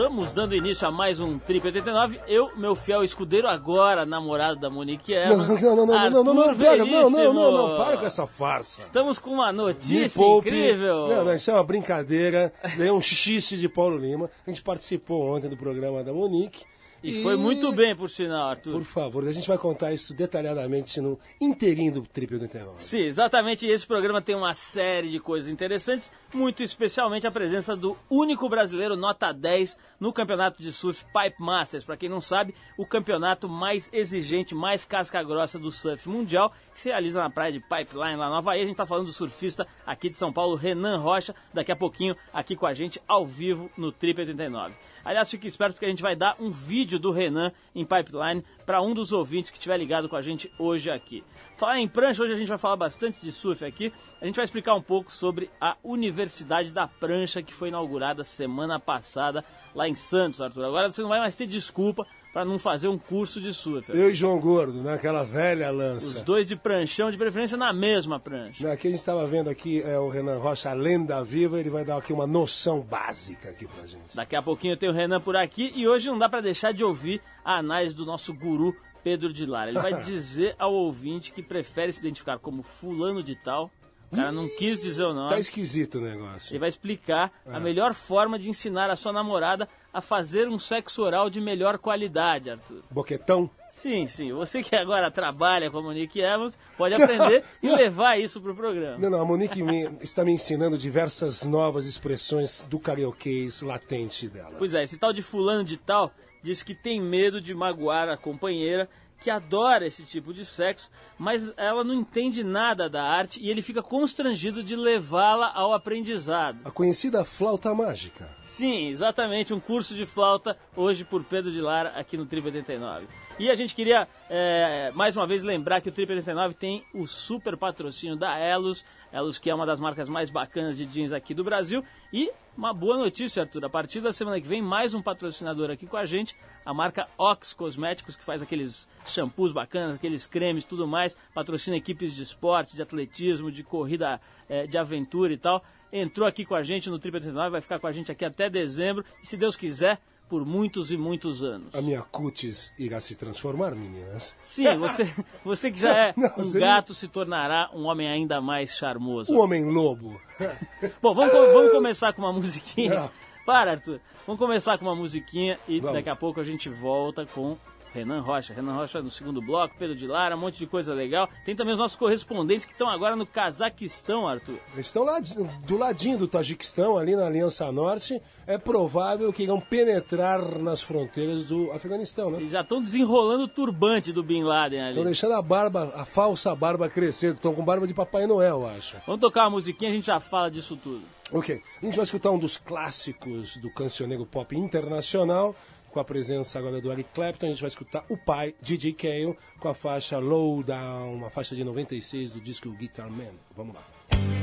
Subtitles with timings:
[0.00, 2.20] Estamos dando início a mais um Trip 89.
[2.26, 5.60] Eu, meu fiel escudeiro, agora namorado da Monique Evans.
[5.60, 7.76] Não, não, não, não, não, não, não, Arthur não, não, não, não, Veríssimo.
[7.76, 8.80] para com essa farsa.
[8.80, 11.06] Estamos com uma notícia incrível.
[11.06, 12.50] Não, não, isso é uma brincadeira.
[12.78, 14.30] É um xiste de Paulo Lima.
[14.46, 16.64] A gente participou ontem do programa da Monique.
[17.02, 18.72] E foi muito bem, por sinal, Arthur.
[18.72, 22.82] Por favor, a gente vai contar isso detalhadamente no inteirinho do Trip 89.
[22.82, 23.66] Sim, exatamente.
[23.66, 28.48] E esse programa tem uma série de coisas interessantes, muito especialmente a presença do único
[28.48, 31.84] brasileiro nota 10 no campeonato de surf Pipe Masters.
[31.84, 36.88] Para quem não sabe, o campeonato mais exigente, mais casca-grossa do surf mundial, que se
[36.88, 38.60] realiza na praia de Pipeline, lá no Havaí.
[38.60, 42.14] A gente está falando do surfista aqui de São Paulo, Renan Rocha, daqui a pouquinho
[42.32, 44.74] aqui com a gente ao vivo no Trip 89.
[45.04, 48.82] Aliás, fique esperto porque a gente vai dar um vídeo do Renan em Pipeline para
[48.82, 51.24] um dos ouvintes que estiver ligado com a gente hoje aqui.
[51.56, 53.92] Falar em prancha, hoje a gente vai falar bastante de surf aqui.
[54.20, 58.78] A gente vai explicar um pouco sobre a Universidade da Prancha que foi inaugurada semana
[58.78, 60.64] passada lá em Santos, Arthur.
[60.64, 63.90] Agora você não vai mais ter desculpa para não fazer um curso de surf.
[63.90, 66.24] Eu e João Gordo, naquela velha Os lança.
[66.24, 68.70] dois de pranchão, de preferência na mesma prancha.
[68.70, 71.84] Aqui a gente estava vendo aqui é o Renan Rocha, a lenda viva, ele vai
[71.84, 74.14] dar aqui uma noção básica aqui pra gente.
[74.14, 76.84] Daqui a pouquinho tem o Renan por aqui e hoje não dá para deixar de
[76.84, 79.70] ouvir a análise do nosso guru Pedro de Lara.
[79.70, 83.70] Ele vai dizer ao ouvinte que prefere se identificar como fulano de tal.
[84.12, 85.38] O cara não quis dizer o Tá nome.
[85.40, 86.52] esquisito o negócio.
[86.52, 91.02] Ele vai explicar a melhor forma de ensinar a sua namorada a fazer um sexo
[91.02, 92.82] oral de melhor qualidade, Arthur.
[92.90, 93.48] Boquetão?
[93.70, 94.32] Sim, sim.
[94.32, 98.98] Você que agora trabalha com a Monique Evans pode aprender e levar isso pro programa.
[98.98, 104.56] Não, não, a Monique me- está me ensinando diversas novas expressões do carioquês latente dela.
[104.58, 108.16] Pois é, esse tal de fulano de tal diz que tem medo de magoar a
[108.16, 108.88] companheira,
[109.20, 113.60] que adora esse tipo de sexo, mas ela não entende nada da arte e ele
[113.60, 116.58] fica constrangido de levá-la ao aprendizado.
[116.64, 118.28] A conhecida flauta mágica.
[118.42, 123.06] Sim, exatamente, um curso de flauta hoje por Pedro de Lara aqui no Trip 89.
[123.38, 127.06] E a gente queria é, mais uma vez lembrar que o Trip 89 tem o
[127.06, 131.34] super patrocínio da Elos, Elos que é uma das marcas mais bacanas de jeans aqui
[131.34, 131.84] do Brasil.
[132.12, 135.86] E uma boa notícia, Arthur, a partir da semana que vem, mais um patrocinador aqui
[135.86, 140.86] com a gente, a marca Ox Cosméticos, que faz aqueles shampoos bacanas, aqueles cremes tudo
[140.86, 145.64] mais, patrocina equipes de esporte, de atletismo, de corrida é, de aventura e tal.
[145.90, 148.50] Entrou aqui com a gente no Trip 89, vai ficar com a gente aqui até
[148.50, 149.06] dezembro.
[149.22, 149.98] E, se Deus quiser,
[150.30, 151.74] por muitos e muitos anos.
[151.74, 154.32] A minha cutis irá se transformar, meninas.
[154.38, 155.12] Sim, você,
[155.44, 159.34] você que já é Não, um gato se tornará um homem ainda mais charmoso.
[159.34, 160.20] O homem lobo.
[161.02, 162.94] Bom, vamos, vamos começar com uma musiquinha.
[162.94, 163.10] Não.
[163.44, 164.00] Para, Arthur.
[164.24, 165.96] Vamos começar com uma musiquinha e Vamos.
[165.96, 167.56] daqui a pouco a gente volta com
[167.92, 168.54] Renan Rocha.
[168.54, 171.28] Renan Rocha no segundo bloco, Pedro de Lara, um monte de coisa legal.
[171.44, 174.58] Tem também os nossos correspondentes que estão agora no Cazaquistão, Arthur.
[174.74, 175.20] Eles estão lá
[175.66, 178.20] do ladinho do Tajiquistão, ali na Aliança Norte.
[178.46, 182.38] É provável que irão penetrar nas fronteiras do Afeganistão, né?
[182.38, 184.90] Eles já estão desenrolando o turbante do Bin Laden ali.
[184.90, 187.32] Estão deixando a barba, a falsa barba crescer.
[187.32, 188.96] Estão com barba de Papai Noel, eu acho.
[189.06, 191.02] Vamos tocar uma musiquinha, a gente já fala disso tudo.
[191.32, 195.54] Ok, a gente vai escutar um dos clássicos do cancioneiro pop internacional,
[195.90, 197.46] com a presença agora do Eric Clapton.
[197.46, 201.54] A gente vai escutar o pai, DJ Cale, com a faixa Low Down, uma faixa
[201.54, 203.34] de 96 do disco Guitar Man.
[203.56, 204.39] Vamos lá.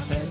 [0.00, 0.29] hacer.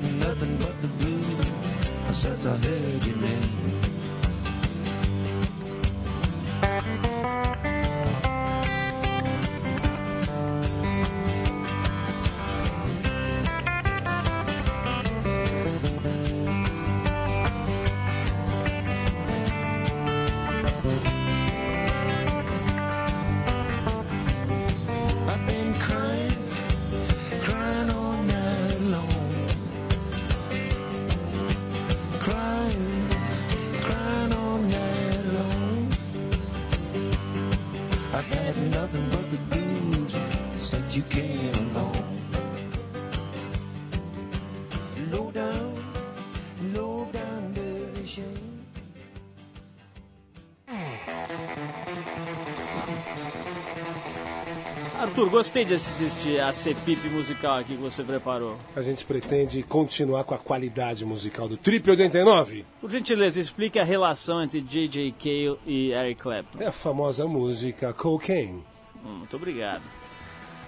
[55.19, 58.57] Arthur, gostei desse, deste ACPIP musical aqui que você preparou.
[58.73, 62.65] A gente pretende continuar com a qualidade musical do Trip 89.
[62.79, 65.13] Por gentileza, explique a relação entre J.J.
[65.19, 66.61] Cale e Eric Clapton.
[66.61, 68.63] É a famosa música Cocaine.
[69.03, 69.83] Hum, Muito obrigado.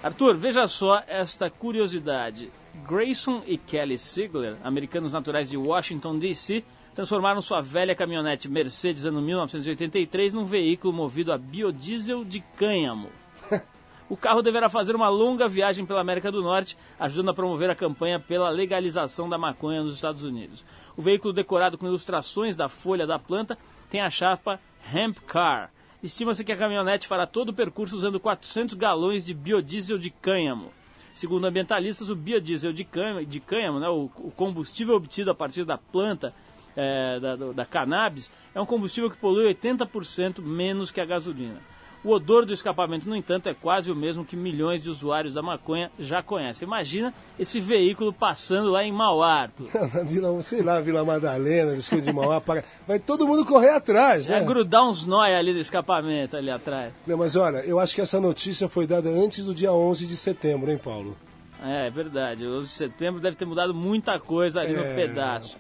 [0.04, 2.52] Arthur, veja só esta curiosidade.
[2.86, 6.62] Grayson e Kelly Sigler, americanos naturais de Washington, D.C.,
[6.94, 13.08] transformaram sua velha caminhonete Mercedes ano 1983 num veículo movido a biodiesel de cânhamo.
[14.12, 17.76] O carro deverá fazer uma longa viagem pela América do Norte, ajudando a promover a
[17.76, 20.66] campanha pela legalização da maconha nos Estados Unidos.
[20.98, 23.58] O veículo decorado com ilustrações da folha da planta
[23.90, 24.60] tem a chapa
[24.94, 25.72] Hemp Car.
[26.04, 30.74] Estima-se que a caminhonete fará todo o percurso usando 400 galões de biodiesel de cânhamo.
[31.14, 35.78] Segundo ambientalistas, o biodiesel de cânhamo, de cânhamo né, o, combustível obtido a partir da
[35.78, 36.34] planta
[36.76, 41.71] é, da, da cannabis, é um combustível que polui 80% menos que a gasolina.
[42.04, 45.42] O odor do escapamento, no entanto, é quase o mesmo que milhões de usuários da
[45.44, 46.66] maconha já conhecem.
[46.68, 49.68] Imagina esse veículo passando lá em Mauá, Arthur.
[50.06, 52.64] Vila, sei lá, Vila Madalena, Escudo de Mauá, para...
[52.88, 54.46] vai todo mundo correr atrás, É né?
[54.46, 56.92] grudar uns nóia ali do escapamento ali atrás.
[57.06, 60.18] Não, mas olha, eu acho que essa notícia foi dada antes do dia 11 de
[60.18, 61.16] setembro, hein, Paulo?
[61.64, 62.46] É, é verdade.
[62.46, 64.96] O 11 de setembro deve ter mudado muita coisa ali no É.
[64.96, 65.58] pedaço.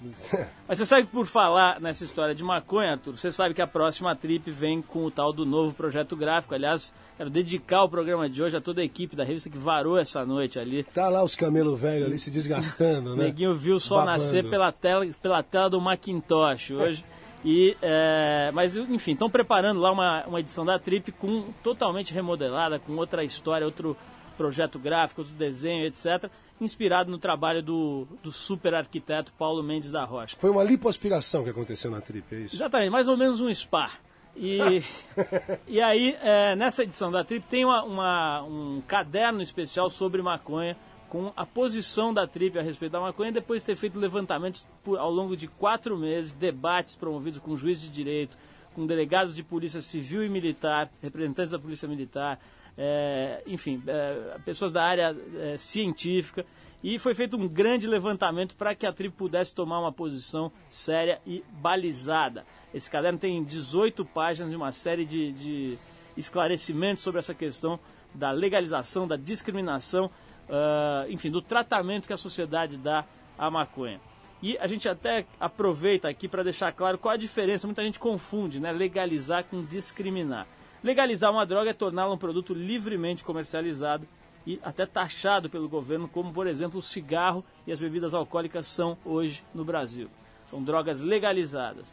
[0.67, 3.67] Mas você sabe que por falar nessa história de maconha, Arthur, você sabe que a
[3.67, 6.55] próxima trip vem com o tal do novo projeto gráfico.
[6.55, 9.97] Aliás, quero dedicar o programa de hoje a toda a equipe da revista que varou
[9.99, 10.83] essa noite ali.
[10.85, 13.25] Tá lá os camelos velhos ali se desgastando, O né?
[13.25, 14.13] neguinho viu o sol Babando.
[14.13, 17.05] nascer pela tela, pela tela do Macintosh hoje.
[17.45, 22.77] E, é, mas, enfim, estão preparando lá uma, uma edição da Trip com totalmente remodelada,
[22.77, 23.97] com outra história, outro
[24.41, 26.29] projeto gráfico, outro desenho, etc.
[26.59, 30.35] Inspirado no trabalho do, do super arquiteto Paulo Mendes da Rocha.
[30.39, 32.55] Foi uma lipoaspiração que aconteceu na trip, é isso?
[32.55, 33.91] Exatamente, mais ou menos um spa.
[34.35, 34.81] E,
[35.67, 40.75] e aí, é, nessa edição da Trip, tem uma, uma- um caderno especial sobre maconha,
[41.09, 44.97] com a posição da Trip a respeito da maconha, depois de ter feito levantamentos por-
[44.97, 48.37] ao longo de quatro meses, debates promovidos com juízes de direito,
[48.73, 52.39] com delegados de polícia civil e militar, representantes da polícia militar,
[52.77, 56.45] é, enfim, é, pessoas da área é, científica.
[56.83, 61.21] E foi feito um grande levantamento para que a tribo pudesse tomar uma posição séria
[61.27, 62.43] e balizada.
[62.73, 65.77] Esse caderno tem 18 páginas e uma série de, de
[66.17, 67.79] esclarecimentos sobre essa questão
[68.15, 70.09] da legalização, da discriminação,
[70.49, 73.05] ah, enfim, do tratamento que a sociedade dá
[73.37, 74.01] à maconha.
[74.41, 77.67] E a gente até aproveita aqui para deixar claro qual a diferença.
[77.67, 78.71] Muita gente confunde, né?
[78.71, 80.47] Legalizar com discriminar.
[80.83, 84.07] Legalizar uma droga é torná-la um produto livremente comercializado
[84.47, 88.97] e até taxado pelo governo, como por exemplo o cigarro e as bebidas alcoólicas são
[89.05, 90.09] hoje no Brasil.
[90.49, 91.85] São drogas legalizadas.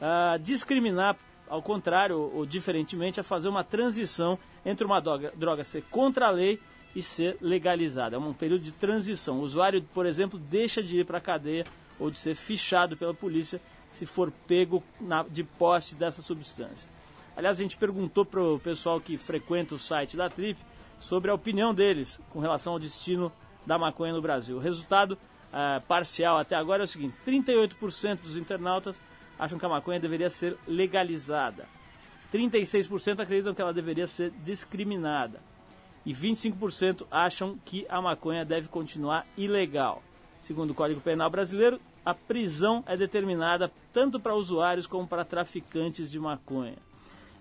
[0.00, 1.16] Ah, discriminar,
[1.48, 6.28] ao contrário, ou, ou diferentemente, é fazer uma transição entre uma droga, droga ser contra
[6.28, 6.60] a lei
[6.94, 8.14] e ser legalizada.
[8.14, 9.40] É um período de transição.
[9.40, 11.66] O usuário, por exemplo, deixa de ir para a cadeia
[11.98, 13.60] ou de ser fichado pela polícia
[13.90, 16.88] se for pego na- de posse dessa substância.
[17.36, 20.58] Aliás, a gente perguntou para o pessoal que frequenta o site da Trip
[20.98, 23.30] sobre a opinião deles com relação ao destino
[23.66, 24.56] da maconha no Brasil.
[24.56, 25.18] O resultado
[25.52, 28.98] ah, parcial até agora é o seguinte: 38% dos internautas
[29.38, 31.68] acham que a maconha deveria ser legalizada.
[32.32, 35.40] 36% acreditam que ela deveria ser discriminada.
[36.04, 40.02] E 25% acham que a maconha deve continuar ilegal.
[40.40, 46.10] Segundo o Código Penal brasileiro, a prisão é determinada tanto para usuários como para traficantes
[46.10, 46.76] de maconha.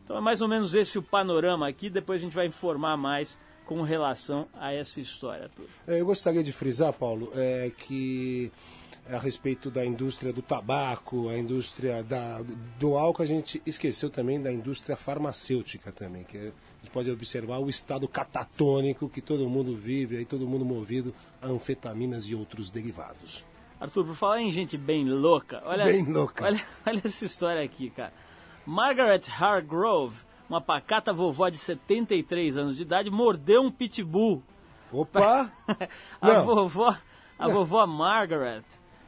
[0.05, 3.35] Então é mais ou menos esse o panorama aqui, depois a gente vai informar mais
[3.65, 5.67] com relação a essa história toda.
[5.87, 8.51] É, Eu gostaria de frisar, Paulo, é, que
[9.09, 12.41] a respeito da indústria do tabaco, a indústria da,
[12.79, 17.57] do álcool, a gente esqueceu também da indústria farmacêutica também, que a gente pode observar
[17.57, 22.69] o estado catatônico que todo mundo vive, aí todo mundo movido a anfetaminas e outros
[22.69, 23.43] derivados.
[23.79, 26.45] Arthur, por falar em gente bem louca, olha, Bem louca.
[26.45, 28.13] Olha, olha essa história aqui, cara.
[28.65, 34.41] Margaret Hargrove, uma pacata vovó de 73 anos de idade, mordeu um pitbull.
[34.91, 35.51] Opa!
[36.21, 36.45] a Não.
[36.45, 36.95] vovó,
[37.37, 38.63] a vovó Margaret,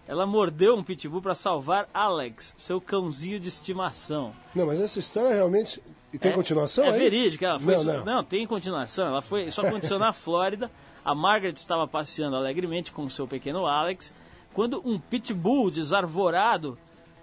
[0.07, 4.33] ela mordeu um pitbull para salvar Alex, seu cãozinho de estimação.
[4.53, 5.81] Não, mas essa história realmente.
[6.13, 6.99] E tem É- continuação É aí?
[6.99, 7.75] verídica, ela foi.
[7.75, 8.23] Não, só- não.
[8.23, 9.07] tem continuação.
[9.07, 9.43] Ela foi.
[9.43, 10.71] Isso aconteceu na Flórida.
[11.03, 14.13] A Margaret estava passeando alegremente com seu pequeno Alex
[14.53, 16.77] quando um pitbull desarvorado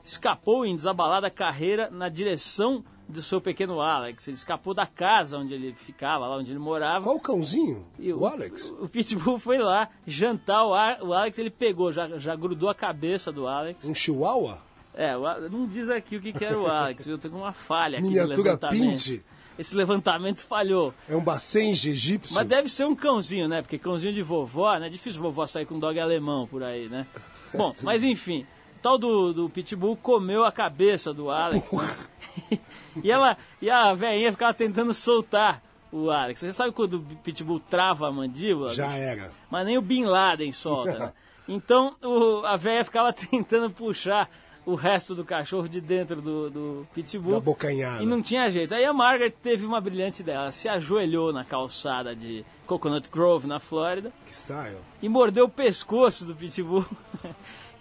[0.05, 4.29] escapou em desabalada carreira na direção do seu pequeno Alex.
[4.29, 7.05] Ele escapou da casa onde ele ficava, lá onde ele morava.
[7.05, 7.85] Qual o cãozinho?
[7.99, 8.73] E o Alex?
[8.81, 13.33] O, Pitbull foi lá jantar o, o Alex, ele pegou, já, já grudou a cabeça
[13.33, 13.85] do Alex.
[13.85, 14.59] Um chihuahua?
[14.95, 17.19] É, o não diz aqui o que, que era o Alex, viu?
[17.19, 18.91] Tem uma falha aqui no Miniatura levantamento.
[18.91, 19.25] Pinte?
[19.59, 20.93] Esse levantamento falhou.
[21.09, 22.35] É um bacenge egípcio?
[22.35, 23.63] Mas deve ser um cãozinho, né?
[23.63, 24.87] Porque cãozinho de vovó, né?
[24.87, 27.07] É difícil vovó sair com um dog alemão por aí, né?
[27.55, 28.47] Bom, mas enfim, o
[28.85, 31.73] tal do, do Pitbull comeu a cabeça do Alex.
[33.03, 36.41] e, ela, e a velhinha ficava tentando soltar o Alex.
[36.41, 38.75] Você sabe quando o Pitbull trava a mandíbula?
[38.75, 39.31] Já era.
[39.51, 41.13] Mas nem o Bin Laden solta, né?
[41.49, 44.31] Então o- a velha ficava tentando puxar
[44.67, 47.35] o resto do cachorro de dentro do, do pitbull.
[47.35, 48.03] Da bocanhada.
[48.03, 48.75] E não tinha jeito.
[48.75, 50.37] Aí a Margaret teve uma brilhante ideia.
[50.37, 54.79] Ela se ajoelhou na calçada de Coconut Grove, na Flórida, Que style.
[55.03, 56.87] e mordeu o pescoço do pitbull,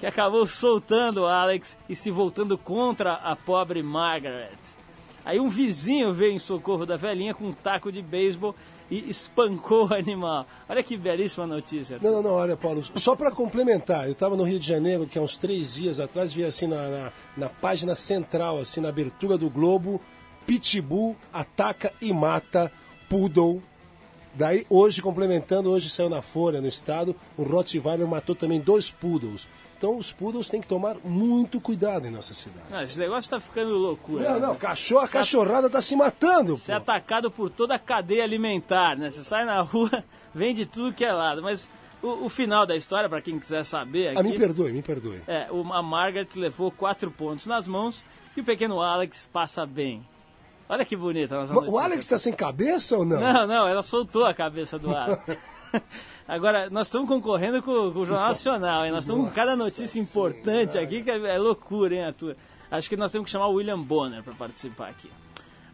[0.03, 4.57] que acabou soltando Alex e se voltando contra a pobre Margaret.
[5.23, 8.53] Aí um vizinho veio em socorro da velhinha com um taco de beisebol
[8.91, 10.45] e espancou o animal.
[10.67, 11.99] Olha que belíssima notícia.
[12.01, 15.21] Não, não, olha, Paulo, só para complementar, eu estava no Rio de Janeiro, que há
[15.21, 19.49] uns três dias atrás, vi assim na, na, na página central, assim, na abertura do
[19.49, 20.01] Globo,
[20.45, 22.69] Pitbull ataca e mata
[23.07, 23.63] Poodle.
[24.35, 29.47] Daí, hoje, complementando, hoje saiu na Folha, no estado, o Rottweiler matou também dois Poodles.
[29.77, 32.65] Então, os Poodles têm que tomar muito cuidado em nossa cidade.
[32.71, 34.23] Não, esse negócio tá ficando loucura.
[34.23, 34.47] Não, né?
[34.47, 38.97] não, cachorro, a cachorrada tá se matando, Você é atacado por toda a cadeia alimentar,
[38.97, 39.09] né?
[39.09, 41.43] Você sai na rua, vende tudo que é lado.
[41.43, 41.69] Mas
[42.01, 44.19] o, o final da história, para quem quiser saber aqui...
[44.19, 45.21] Ah, me perdoe, me perdoe.
[45.27, 48.03] É, a Margaret levou quatro pontos nas mãos
[48.35, 50.03] e o pequeno Alex passa bem.
[50.67, 51.77] Olha que bonita a O.
[51.77, 53.19] Alex tá sem cabeça ou não?
[53.19, 55.37] Não, não, ela soltou a cabeça do Alex.
[56.27, 58.91] Agora, nós estamos concorrendo com, com o Jornal Nacional, hein?
[58.91, 62.35] Nós estamos com cada notícia importante aqui, que é, é loucura, hein, Arthur?
[62.71, 65.11] Acho que nós temos que chamar o William Bonner para participar aqui.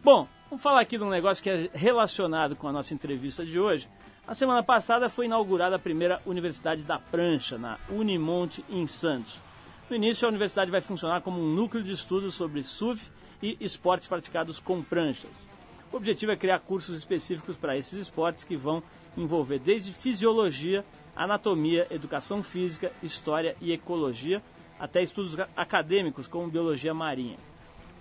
[0.02, 3.60] Bom, vamos falar aqui de um negócio que é relacionado com a nossa entrevista de
[3.60, 3.88] hoje.
[4.26, 9.40] Na semana passada foi inaugurada a primeira Universidade da Prancha, na Unimonte, em Santos.
[9.88, 13.10] No início, a universidade vai funcionar como um núcleo de estudos sobre surf
[13.42, 15.48] e esportes praticados com pranchas.
[15.92, 18.82] O objetivo é criar cursos específicos para esses esportes que vão
[19.16, 20.84] envolver desde fisiologia,
[21.16, 24.42] anatomia, educação física, história e ecologia,
[24.78, 27.36] até estudos acadêmicos como biologia marinha.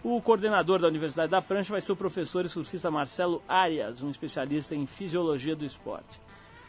[0.02, 4.10] O coordenador da Universidade da Prancha vai ser o professor e surfista Marcelo Arias, um
[4.10, 6.22] especialista em fisiologia do esporte.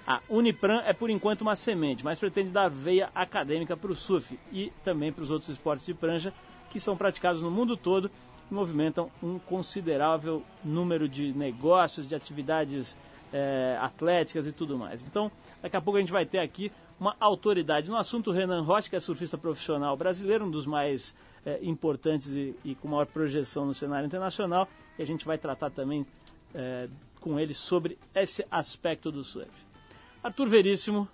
[0.05, 4.37] A Unipran é por enquanto uma semente, mas pretende dar veia acadêmica para o surf
[4.51, 6.35] e também para os outros esportes de prancha
[6.71, 8.11] que são praticados no mundo todo
[8.55, 12.97] movimentam um considerável número de negócios, de atividades
[13.33, 15.07] eh, atléticas e tudo mais.
[15.07, 15.31] Então,
[15.63, 18.97] daqui a pouco a gente vai ter aqui uma autoridade no assunto, Renan Rocha, que
[18.97, 21.15] é surfista profissional brasileiro, um dos mais
[21.47, 25.71] eh, importantes e, e com maior projeção no cenário internacional, e a gente vai tratar
[25.71, 26.07] também
[26.55, 26.89] eh,
[27.21, 29.67] com ele sobre esse aspecto do surf.
[30.23, 31.09] Arthur Veríssimo,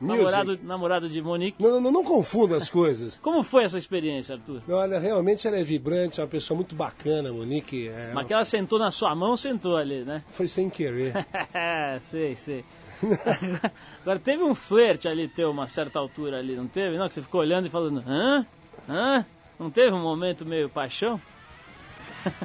[0.00, 0.18] Music.
[0.22, 1.62] namorado, namorado de Monique.
[1.62, 3.18] Não, não, não, confunda as coisas.
[3.22, 4.62] Como foi essa experiência, Arthur?
[4.68, 7.88] Olha, realmente ela é vibrante, é uma pessoa muito bacana, Monique.
[7.88, 10.22] É, Mas que ela sentou na sua mão, sentou ali, né?
[10.34, 11.12] Foi sem querer.
[12.00, 12.64] sei, sei.
[14.02, 16.96] Agora teve um flerte ali teu, uma certa altura ali, não teve?
[16.96, 18.46] Não, que você ficou olhando e falando, hã?
[18.88, 19.26] Hã?
[19.58, 21.20] Não teve um momento meio paixão?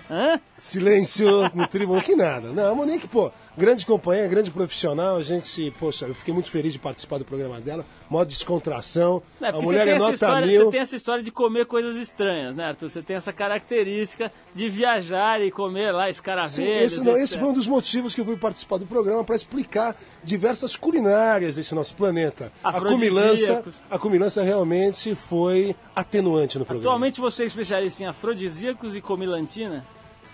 [0.10, 0.40] hã?
[0.58, 2.52] Silêncio no tribunal, que nada.
[2.52, 5.18] Não, a Monique, pô, grande companheira, grande profissional.
[5.18, 7.86] A gente, poxa, eu fiquei muito feliz de participar do programa dela.
[8.10, 9.22] Modo descontração.
[9.40, 10.66] Não, é a mulher você, tem é essa nota história, mil.
[10.66, 12.90] você tem essa história de comer coisas estranhas, né, Arthur?
[12.90, 16.94] Você tem essa característica de viajar e comer lá Sim, escaravelhos.
[16.94, 19.96] esse, não, esse foi um dos motivos que eu fui participar do programa para explicar
[20.24, 22.52] diversas culinárias desse nosso planeta.
[22.64, 26.90] A cumilança, a cumilança realmente foi atenuante no programa.
[26.90, 29.86] Atualmente você é especialista em afrodisíacos e comilantina?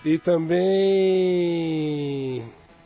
[0.04, 0.60] E também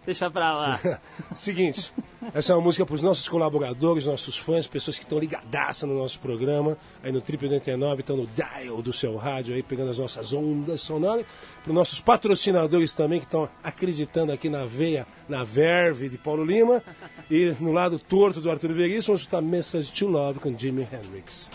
[0.06, 0.80] Deixa pra lá.
[1.34, 1.92] Seguinte,
[2.32, 5.96] essa é uma música para os nossos colaboradores, nossos fãs, pessoas que estão ligadaças no
[5.96, 9.98] nosso programa, aí no Triple 89, estão no dial do seu rádio, aí pegando as
[9.98, 11.24] nossas ondas sonoras.
[11.62, 16.44] Para os nossos patrocinadores também, que estão acreditando aqui na veia, na verve de Paulo
[16.44, 16.82] Lima.
[17.30, 21.50] E no lado torto do Arthur Veríssimo, escutar Message to Love com Jimi Hendrix.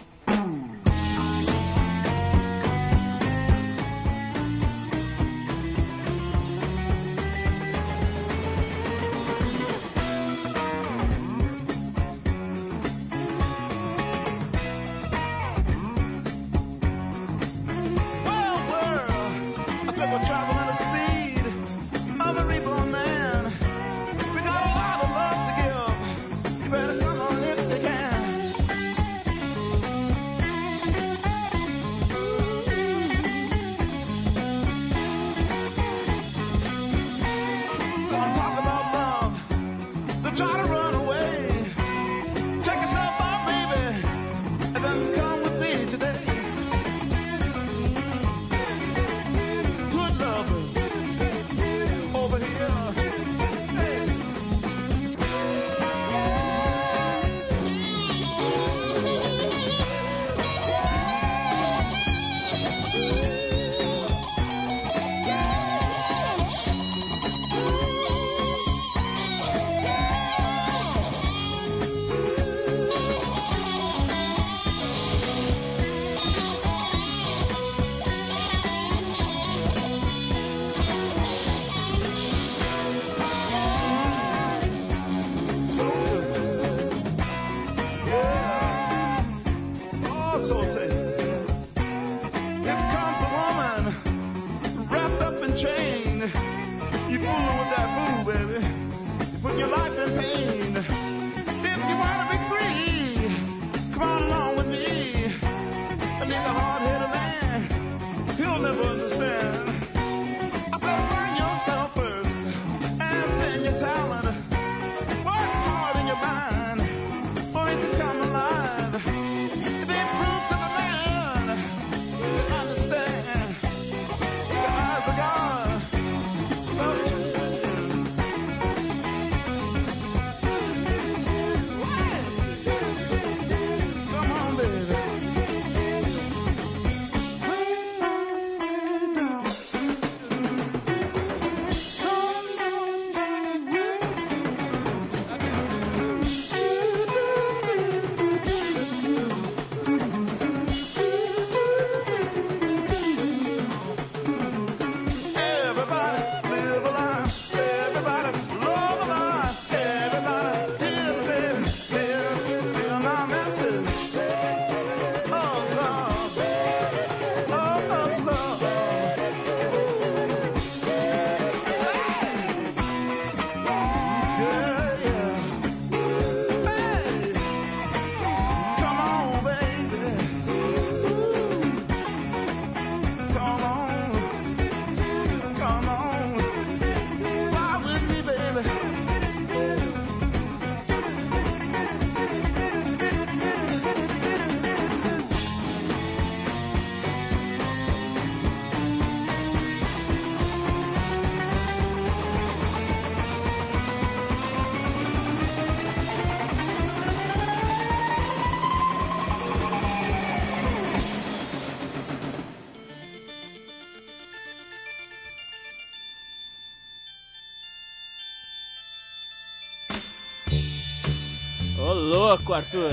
[222.29, 222.91] Louco, Arthur.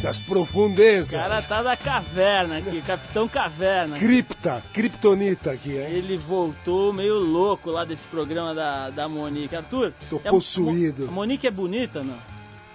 [0.00, 1.18] Das O profundezas.
[1.18, 3.98] cara tá da caverna aqui, Capitão Caverna.
[3.98, 5.86] Cripta, Kryptonita aqui, hein?
[5.90, 9.56] Ele voltou meio louco lá desse programa da, da Monique.
[9.56, 11.06] Arthur, Tô é- possuído.
[11.08, 12.16] A Monique é bonita, não?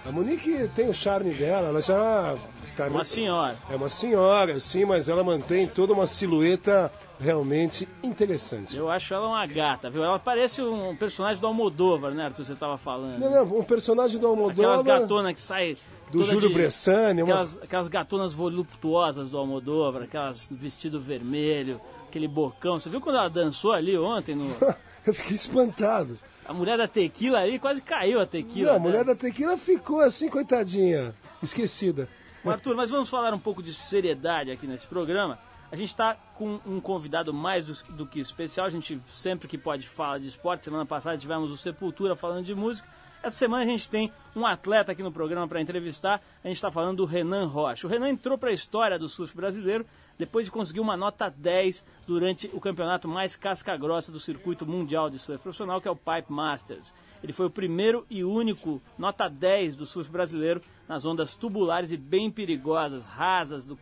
[0.04, 2.34] A Monique tem o charme dela, ela já
[2.74, 3.56] tá Uma senhora.
[3.70, 8.78] É uma senhora, sim, mas ela mantém toda uma silhueta realmente interessante.
[8.78, 10.02] Eu acho ela uma gata, viu?
[10.02, 12.44] Ela parece um personagem do Almodóvar, né, Arthur?
[12.44, 13.18] Você tava falando.
[13.18, 15.76] Não, não, um personagem do Aquelas Almodóvar, gatonas que saem.
[16.10, 17.32] Do Júlio de- Bressani, uma...
[17.32, 22.78] Aquelas, aquelas gatonas voluptuosas do Almodóvar, aquelas vestido vermelho, aquele bocão.
[22.78, 24.34] Você viu quando ela dançou ali ontem?
[24.34, 24.54] No...
[25.06, 26.18] Eu fiquei espantado.
[26.44, 28.70] A mulher da tequila ali quase caiu a tequila.
[28.70, 28.84] Não, a né?
[28.84, 32.08] mulher da tequila ficou assim, coitadinha, esquecida.
[32.44, 35.38] Arthur, mas vamos falar um pouco de seriedade aqui nesse programa.
[35.70, 38.66] A gente está com um convidado mais do, do que especial.
[38.66, 40.64] A gente sempre que pode fala de esporte.
[40.64, 42.88] Semana passada tivemos o Sepultura falando de música.
[43.22, 46.22] Essa semana a gente tem um atleta aqui no programa para entrevistar.
[46.42, 47.86] A gente está falando do Renan Rocha.
[47.86, 49.84] O Renan entrou para a história do surf brasileiro
[50.18, 55.18] depois de conseguir uma nota 10 durante o campeonato mais casca-grossa do circuito mundial de
[55.18, 56.94] surf profissional, que é o Pipe Masters.
[57.22, 61.98] Ele foi o primeiro e único nota 10 do surf brasileiro nas ondas tubulares e
[61.98, 63.78] bem perigosas, rasas do,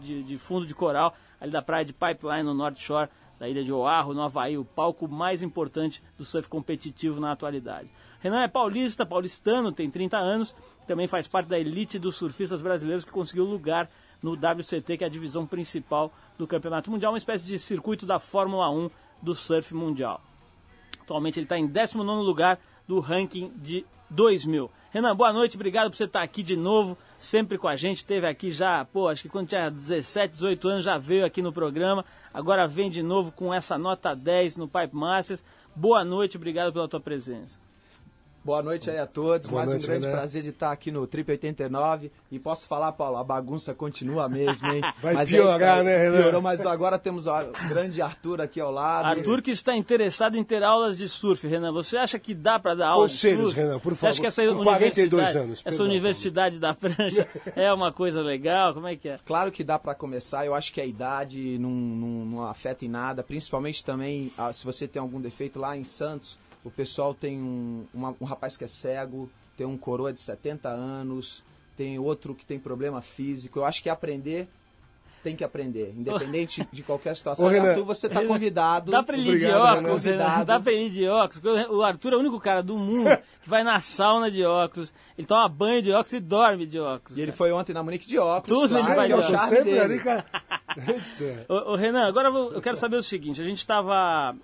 [0.00, 3.62] de, de fundo de coral, ali da praia de Pipeline, no North Shore da ilha
[3.62, 7.88] de Oahu, no Havaí, o palco mais importante do surf competitivo na atualidade.
[8.20, 10.54] Renan é paulista, paulistano, tem 30 anos,
[10.86, 13.88] também faz parte da elite dos surfistas brasileiros que conseguiu lugar
[14.20, 18.18] no WCT, que é a divisão principal do Campeonato Mundial, uma espécie de circuito da
[18.18, 18.90] Fórmula 1
[19.22, 20.20] do surf mundial.
[21.00, 24.70] Atualmente ele está em 19 lugar do ranking de 2000.
[24.90, 28.04] Renan, boa noite, obrigado por você estar aqui de novo, sempre com a gente.
[28.04, 31.52] Teve aqui já, pô, acho que quando tinha 17, 18 anos já veio aqui no
[31.52, 32.04] programa.
[32.32, 35.44] Agora vem de novo com essa nota 10 no Pipe Masters.
[35.76, 37.67] Boa noite, obrigado pela tua presença.
[38.44, 40.16] Boa noite aí a todos, Boa mais noite, um grande Renan.
[40.16, 44.66] prazer de estar aqui no Trip 89 e posso falar, Paulo, a bagunça continua mesmo,
[44.72, 44.80] hein?
[45.02, 46.22] Vai Mas é piorar, né, Renan?
[46.22, 47.32] Piorou, mas agora temos o
[47.68, 49.04] grande Arthur aqui ao lado.
[49.06, 51.72] Arthur que está interessado em ter aulas de surf, Renan.
[51.72, 53.60] Você acha que dá para dar aula Conselhos, de surf?
[53.60, 54.20] Renan, por Você acha favor.
[54.22, 58.72] que essa Com 42 universidade, anos, essa perdão, universidade da prancha é uma coisa legal?
[58.72, 59.18] Como é que é?
[59.26, 62.88] Claro que dá pra começar, eu acho que a idade não, não, não afeta em
[62.88, 67.38] nada, principalmente também ah, se você tem algum defeito lá em Santos, o pessoal tem
[67.40, 71.42] um, uma- um rapaz que é cego, tem um coroa de 70 anos,
[71.76, 73.58] tem outro que tem problema físico.
[73.60, 74.48] Eu acho que aprender
[75.20, 77.44] tem que aprender, independente de qualquer situação.
[77.44, 78.92] Ô, Renan, Arthur, você tá convidado.
[78.92, 80.44] Dá pra ele ir de óculos, Renan.
[80.44, 83.10] Dá ele ir de óculos, porque o Arthur é o único cara do mundo
[83.42, 87.18] que vai na sauna de óculos, ele toma banho de óculos e dorme de óculos.
[87.18, 88.60] E ele foi ontem na Monique de óculos.
[88.60, 90.24] Tudo ele claro, vai que é o de charme sempre ali, cara.
[91.48, 94.36] Ô, ô, Renan, agora eu vou- eu quero saber o seguinte: a gente estava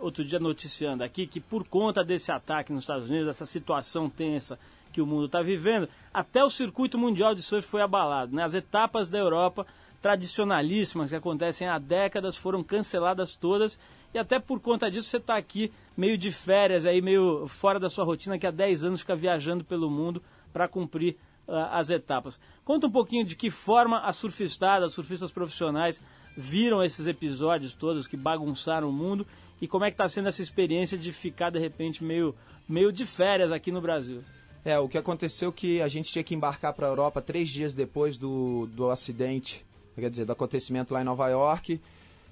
[0.00, 4.58] outro dia noticiando aqui que por conta desse ataque nos Estados Unidos, essa situação tensa
[4.92, 8.36] que o mundo está vivendo, até o circuito mundial de surf foi abalado.
[8.36, 8.42] Né?
[8.42, 9.66] As etapas da Europa
[10.02, 13.78] tradicionalíssimas que acontecem há décadas foram canceladas todas
[14.12, 17.88] e até por conta disso você está aqui meio de férias, aí meio fora da
[17.88, 21.16] sua rotina, que há 10 anos fica viajando pelo mundo para cumprir
[21.48, 22.38] ah, as etapas.
[22.64, 26.02] Conta um pouquinho de que forma as surfistadas, os surfistas profissionais
[26.36, 29.26] viram esses episódios todos que bagunçaram o mundo
[29.62, 32.34] e como é que está sendo essa experiência de ficar de repente meio,
[32.68, 34.24] meio de férias aqui no Brasil.
[34.64, 37.48] É, o que aconteceu é que a gente tinha que embarcar para a Europa três
[37.48, 41.80] dias depois do, do acidente, quer dizer, do acontecimento lá em Nova York.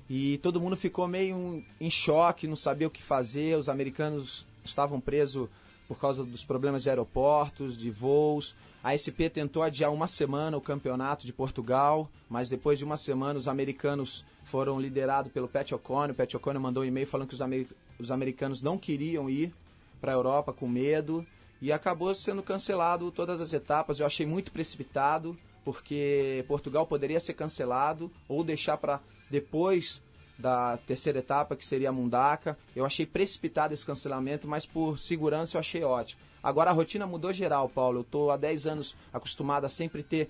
[0.09, 3.57] E todo mundo ficou meio em choque, não sabia o que fazer.
[3.57, 5.49] Os americanos estavam presos
[5.87, 8.57] por causa dos problemas de aeroportos, de voos.
[8.83, 13.39] A SP tentou adiar uma semana o campeonato de Portugal, mas depois de uma semana
[13.39, 16.11] os americanos foram liderados pelo Pat O'Connor.
[16.13, 17.67] O Pat O'Connor mandou um e-mail falando que os, amer-
[17.99, 19.53] os americanos não queriam ir
[20.01, 21.27] para a Europa com medo
[21.61, 24.01] e acabou sendo cancelado todas as etapas.
[24.01, 28.99] Eu achei muito precipitado, porque Portugal poderia ser cancelado ou deixar para
[29.31, 30.03] depois
[30.41, 32.59] da terceira etapa, que seria a Mundaca.
[32.75, 36.21] Eu achei precipitado esse cancelamento, mas por segurança eu achei ótimo.
[36.43, 37.99] Agora a rotina mudou geral, Paulo.
[37.99, 40.29] Eu estou há 10 anos acostumado a sempre ter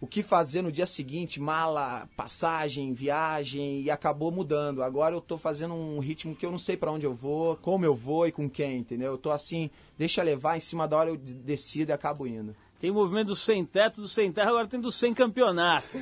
[0.00, 4.82] o que fazer no dia seguinte, mala, passagem, viagem, e acabou mudando.
[4.82, 7.84] Agora eu tô fazendo um ritmo que eu não sei para onde eu vou, como
[7.84, 9.10] eu vou e com quem, entendeu?
[9.12, 12.54] Eu tô assim, deixa levar, em cima da hora eu de- decido e acabo indo.
[12.78, 15.96] Tem o movimento do sem teto, do sem terra, agora tem do sem campeonato.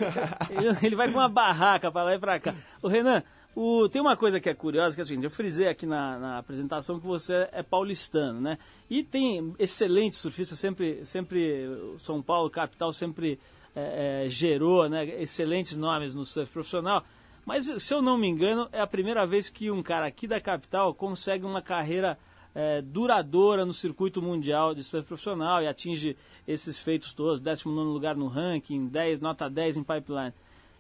[0.50, 2.54] ele, ele vai com uma barraca para lá e para cá.
[2.82, 3.22] O Renan,
[3.56, 6.18] o- tem uma coisa que é curiosa, que é o seguinte, eu frisei aqui na,
[6.18, 8.58] na apresentação que você é paulistano, né?
[8.88, 11.66] E tem excelentes surfistas, sempre, sempre
[11.98, 13.40] São Paulo, capital, sempre
[13.74, 17.02] é, é, gerou né, excelentes nomes no surf profissional.
[17.44, 20.40] Mas, se eu não me engano, é a primeira vez que um cara aqui da
[20.40, 22.18] capital consegue uma carreira
[22.54, 26.16] é, duradoura no circuito mundial de surf profissional e atinge
[26.46, 30.32] esses feitos todos, 19 lugar no ranking, 10, nota 10 em pipeline.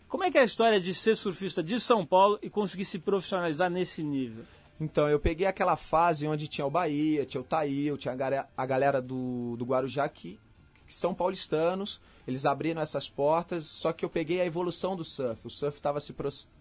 [0.08, 2.96] Como é que é a história de ser surfista de São Paulo e conseguir se
[2.96, 4.44] profissionalizar nesse nível?
[4.80, 8.48] Então, eu peguei aquela fase onde tinha o Bahia, tinha o Tail, tinha a galera,
[8.56, 10.38] a galera do, do Guarujá que,
[10.86, 15.44] que são paulistanos, eles abriram essas portas, só que eu peguei a evolução do surf.
[15.44, 16.14] O surf estava se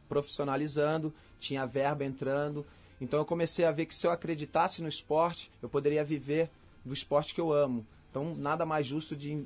[0.09, 2.65] profissionalizando, tinha verba entrando,
[2.99, 6.49] então eu comecei a ver que se eu acreditasse no esporte, eu poderia viver
[6.83, 7.85] do esporte que eu amo.
[8.09, 9.45] Então nada mais justo de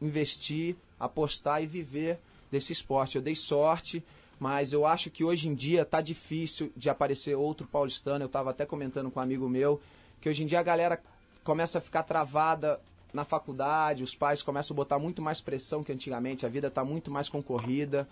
[0.00, 2.18] investir, apostar e viver
[2.50, 3.16] desse esporte.
[3.16, 4.04] Eu dei sorte,
[4.38, 8.24] mas eu acho que hoje em dia tá difícil de aparecer outro paulistano.
[8.24, 9.80] Eu estava até comentando com um amigo meu
[10.20, 11.00] que hoje em dia a galera
[11.44, 12.80] começa a ficar travada
[13.12, 16.84] na faculdade, os pais começam a botar muito mais pressão que antigamente, a vida está
[16.84, 18.06] muito mais concorrida,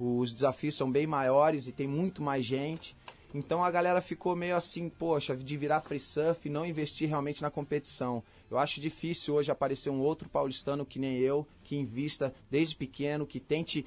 [0.00, 2.96] os desafios são bem maiores e tem muito mais gente.
[3.34, 7.42] Então a galera ficou meio assim, poxa, de virar free surf e não investir realmente
[7.42, 8.22] na competição.
[8.50, 13.26] Eu acho difícil hoje aparecer um outro paulistano que nem eu, que invista desde pequeno,
[13.26, 13.84] que tente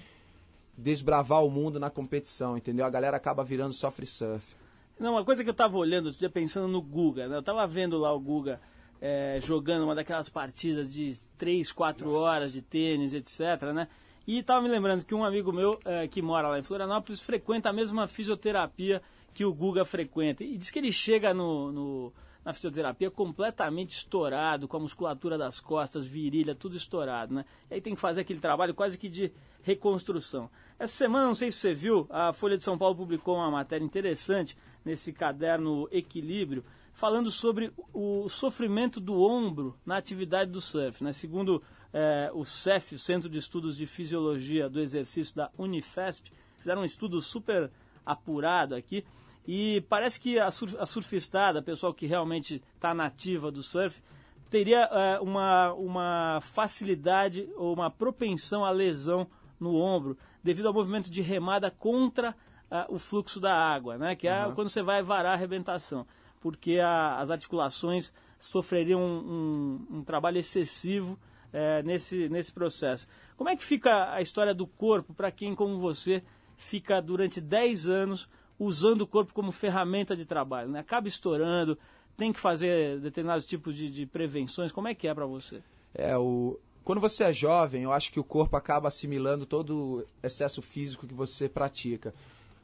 [0.77, 2.85] desbravar o mundo na competição, entendeu?
[2.85, 4.55] A galera acaba virando só free surf.
[4.99, 7.37] Não, uma coisa que eu tava olhando dia pensando no Guga, né?
[7.37, 8.61] Eu tava vendo lá o Guga
[9.01, 13.87] é, jogando uma daquelas partidas de 3, 4 horas de tênis, etc, né?
[14.27, 17.69] E tava me lembrando que um amigo meu é, que mora lá em Florianópolis frequenta
[17.69, 19.01] a mesma fisioterapia
[19.33, 20.43] que o Guga frequenta.
[20.43, 22.13] E diz que ele chega no, no,
[22.43, 27.45] na fisioterapia completamente estourado, com a musculatura das costas, virilha, tudo estourado, né?
[27.69, 30.49] E aí tem que fazer aquele trabalho quase que de reconstrução.
[30.79, 33.85] Essa semana, não sei se você viu, a Folha de São Paulo publicou uma matéria
[33.85, 41.03] interessante nesse caderno Equilíbrio, falando sobre o sofrimento do ombro na atividade do surf.
[41.03, 41.11] Né?
[41.11, 41.61] Segundo
[41.93, 46.85] é, o CEF, o Centro de Estudos de Fisiologia do Exercício da Unifesp, fizeram um
[46.85, 47.71] estudo super
[48.05, 49.03] apurado aqui.
[49.47, 54.01] E parece que a, surf, a surfistada, a pessoal que realmente está nativa do surf,
[54.49, 59.27] teria é, uma, uma facilidade ou uma propensão à lesão
[59.59, 62.31] no ombro devido ao movimento de remada contra
[62.69, 64.15] uh, o fluxo da água, né?
[64.15, 64.53] que é uhum.
[64.53, 66.05] quando você vai varar a arrebentação,
[66.39, 71.17] porque a, as articulações sofreriam um, um, um trabalho excessivo
[71.53, 73.07] é, nesse, nesse processo.
[73.37, 76.23] Como é que fica a história do corpo para quem, como você,
[76.63, 80.69] fica durante 10 anos usando o corpo como ferramenta de trabalho.
[80.69, 80.79] Né?
[80.79, 81.77] Acaba estourando,
[82.15, 84.71] tem que fazer determinados tipos de, de prevenções.
[84.71, 85.61] Como é que é para você?
[85.93, 86.59] É, o...
[86.83, 91.07] Quando você é jovem, eu acho que o corpo acaba assimilando todo o excesso físico
[91.07, 92.13] que você pratica.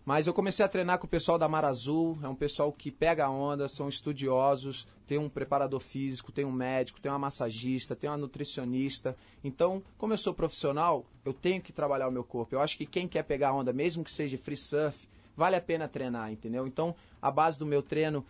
[0.07, 2.89] Mas eu comecei a treinar com o pessoal da Mar Azul, é um pessoal que
[2.89, 7.93] pega a onda, são estudiosos, tem um preparador físico, tem um médico, tem uma massagista,
[7.93, 9.17] tem uma nutricionista.
[9.43, 12.55] Então, como eu sou profissional, eu tenho que trabalhar o meu corpo.
[12.55, 15.61] Eu acho que quem quer pegar a onda, mesmo que seja free surf, vale a
[15.61, 16.65] pena treinar, entendeu?
[16.65, 18.25] Então, a base do meu treino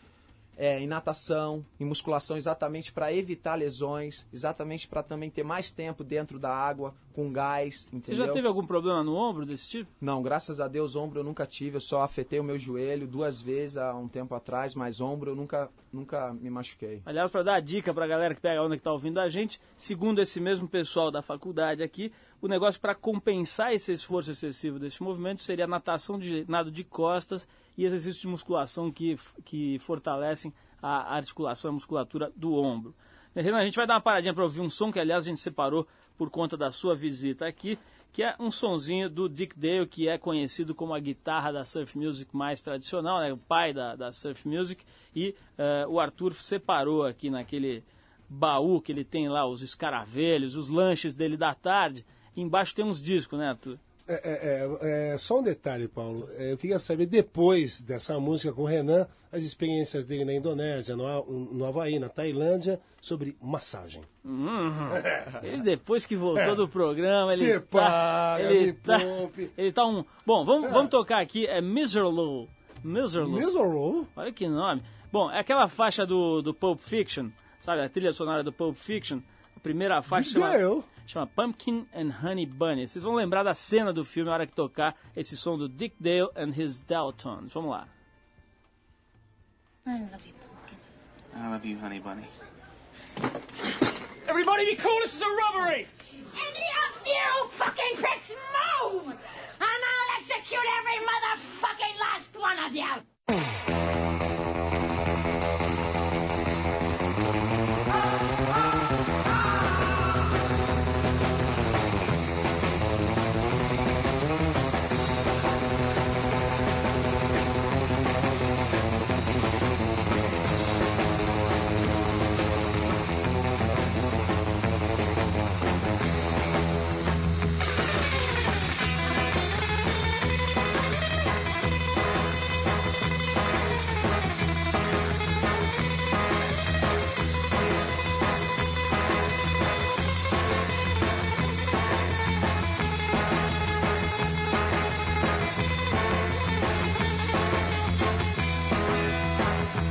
[0.58, 6.04] é, em natação, em musculação, exatamente para evitar lesões, exatamente para também ter mais tempo
[6.04, 8.24] dentro da água, com gás, entendeu?
[8.24, 9.92] Você já teve algum problema no ombro desse tipo?
[10.02, 13.42] Não, graças a Deus, ombro eu nunca tive, eu só afetei o meu joelho duas
[13.42, 17.02] vezes há um tempo atrás, mas ombro eu nunca, nunca me machuquei.
[17.06, 19.20] Aliás, para dar a dica para a galera que pega a onda que está ouvindo
[19.20, 24.32] a gente, segundo esse mesmo pessoal da faculdade aqui, o negócio para compensar esse esforço
[24.32, 29.78] excessivo desse movimento seria natação de nado de costas e exercícios de musculação que, que
[29.80, 32.96] fortalecem a articulação, a musculatura do ombro.
[33.36, 35.40] Renan, a gente vai dar uma paradinha para ouvir um som que, aliás, a gente
[35.40, 35.88] separou
[36.18, 37.78] por conta da sua visita aqui,
[38.12, 41.96] que é um sonzinho do Dick Dale, que é conhecido como a guitarra da surf
[41.96, 44.84] music mais tradicional, né, o pai da, da surf music,
[45.16, 47.84] e uh, o Arthur separou aqui naquele
[48.28, 52.04] baú que ele tem lá, os escaravelhos, os lanches dele da tarde,
[52.36, 53.78] embaixo tem uns discos, né, Arthur?
[54.08, 56.30] É, é, é, é, só um detalhe, Paulo.
[56.38, 60.96] É, eu queria saber, depois dessa música com o Renan, as experiências dele na Indonésia,
[60.96, 64.02] no, no Havaí, na Tailândia, sobre massagem.
[64.24, 64.90] Uhum.
[65.44, 68.98] ele depois que voltou do programa, ele Se tá, paga, ele, tá,
[69.58, 70.06] ele tá um...
[70.26, 72.48] Bom, vamos, vamos tocar aqui, é Miserlow.
[72.82, 73.40] Miserlow.
[73.40, 74.08] Miserlow?
[74.16, 74.84] Olha que nome.
[75.12, 79.20] Bom, é aquela faixa do, do Pulp Fiction, sabe, a trilha sonora do Pulp Fiction,
[79.56, 82.88] a primeira faixa chama, chama, Pumpkin and Honey Bunny.
[82.88, 85.96] Vocês vão lembrar da cena do filme na hora que tocar esse som do Dick
[86.00, 87.52] Dale and his Daltons.
[87.54, 87.88] Vamos lá.
[89.86, 90.78] I love you, Pumpkin.
[91.34, 92.28] I love you, Honey Bunny.
[94.28, 95.88] Everybody be cool, this is a robbery!
[96.36, 99.08] Any of you fucking pricks move!
[99.08, 99.16] And
[99.62, 104.27] I'll execute every motherfucking last one of you!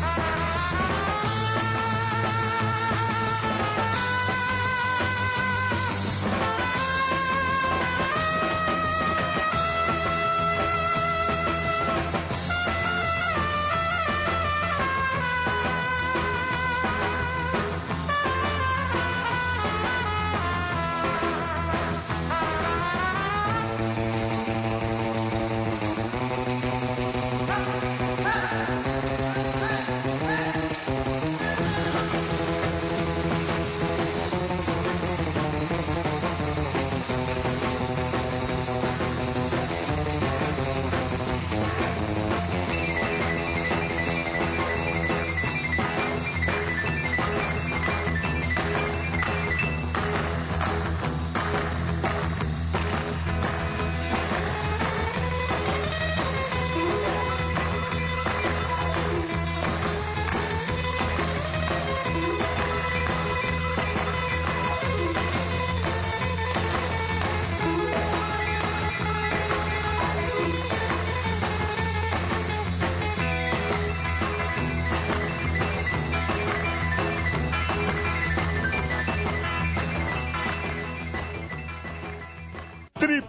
[0.00, 0.25] Bye.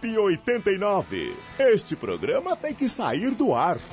[0.08, 1.36] Pop 89.
[1.60, 3.78] Este programa tem que sair do ar.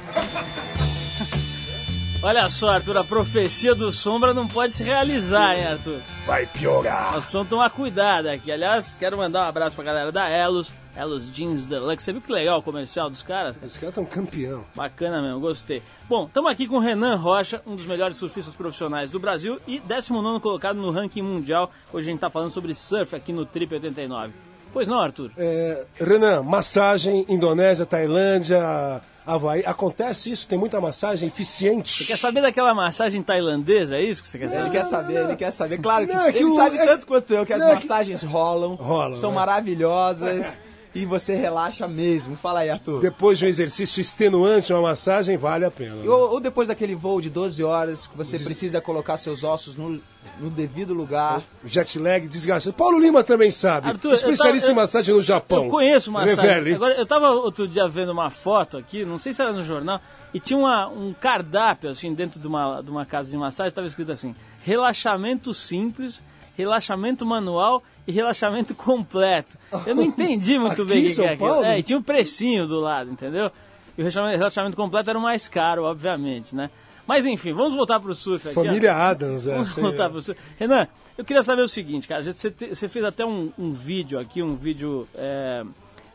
[2.22, 6.00] Olha só, Arthur, a profecia do Sombra não pode se realizar, hein, Arthur?
[6.24, 7.12] Vai piorar.
[7.12, 8.50] Nós precisamos tomar cuidado aqui.
[8.50, 12.02] Aliás, quero mandar um abraço pra galera da Elos, Elos Jeans Deluxe.
[12.04, 13.62] Você viu que legal o comercial dos caras?
[13.62, 14.64] Esse cara tá um campeão.
[14.74, 15.82] Bacana mesmo, gostei.
[16.08, 19.78] Bom, estamos aqui com o Renan Rocha, um dos melhores surfistas profissionais do Brasil e
[19.80, 21.70] 19 colocado no ranking mundial.
[21.92, 24.53] Hoje a gente está falando sobre surf aqui no Trip 89.
[24.74, 25.30] Pois não, Arthur?
[25.38, 29.62] É, Renan, massagem, Indonésia, Tailândia, Havaí.
[29.64, 30.46] Acontece isso?
[30.46, 32.04] Tem muita massagem eficiente?
[32.04, 33.96] Você quer saber daquela massagem tailandesa?
[33.96, 34.70] É isso que você quer Ele saber?
[34.70, 35.78] quer saber, ele quer saber.
[35.78, 37.68] Claro que, Não, é que ele o- sabe é- tanto quanto eu que as é
[37.68, 39.34] que- massagens rolam, Rolam, são é.
[39.34, 40.58] maravilhosas
[40.94, 42.36] e você relaxa mesmo.
[42.36, 43.00] Fala aí, Arthur.
[43.00, 45.96] Depois de um exercício extenuante, uma massagem, vale a pena.
[45.96, 46.08] né?
[46.08, 50.00] Ou, ou depois daquele voo de 12 horas que você precisa colocar seus ossos no,
[50.40, 51.42] no devido lugar.
[51.64, 52.76] Jet lag desgastante.
[52.76, 53.88] Paulo Lima também sabe.
[53.88, 55.64] Arthur, eu Especialista tava- em massagem no Japão.
[55.64, 56.44] Eu conheço massagem.
[56.44, 56.74] Revele.
[56.74, 60.00] Agora, eu tava outro dia vendo uma foto aqui, não sei se era no jornal,
[60.32, 63.86] e tinha uma- um cardápio, assim, dentro de uma, de uma casa de massagem, estava
[63.86, 66.22] escrito assim, relaxamento simples,
[66.56, 69.56] relaxamento manual e relaxamento completo.
[69.86, 71.64] Eu não entendi muito bem o que, que é aquilo.
[71.64, 73.50] É, e tinha um precinho do lado, entendeu?
[73.96, 76.70] E o relaxamento, completo era o mais caro, obviamente, né?
[77.06, 78.58] Mas enfim, vamos voltar pro surf aqui.
[78.58, 78.64] ó.
[78.64, 79.52] Família Adams, é.
[79.54, 80.40] Vamos voltar pro surf.
[80.58, 80.88] Renan,
[81.18, 82.22] eu queria saber o seguinte, cara.
[82.22, 85.64] Você, você fez até um, um vídeo aqui, um vídeo é,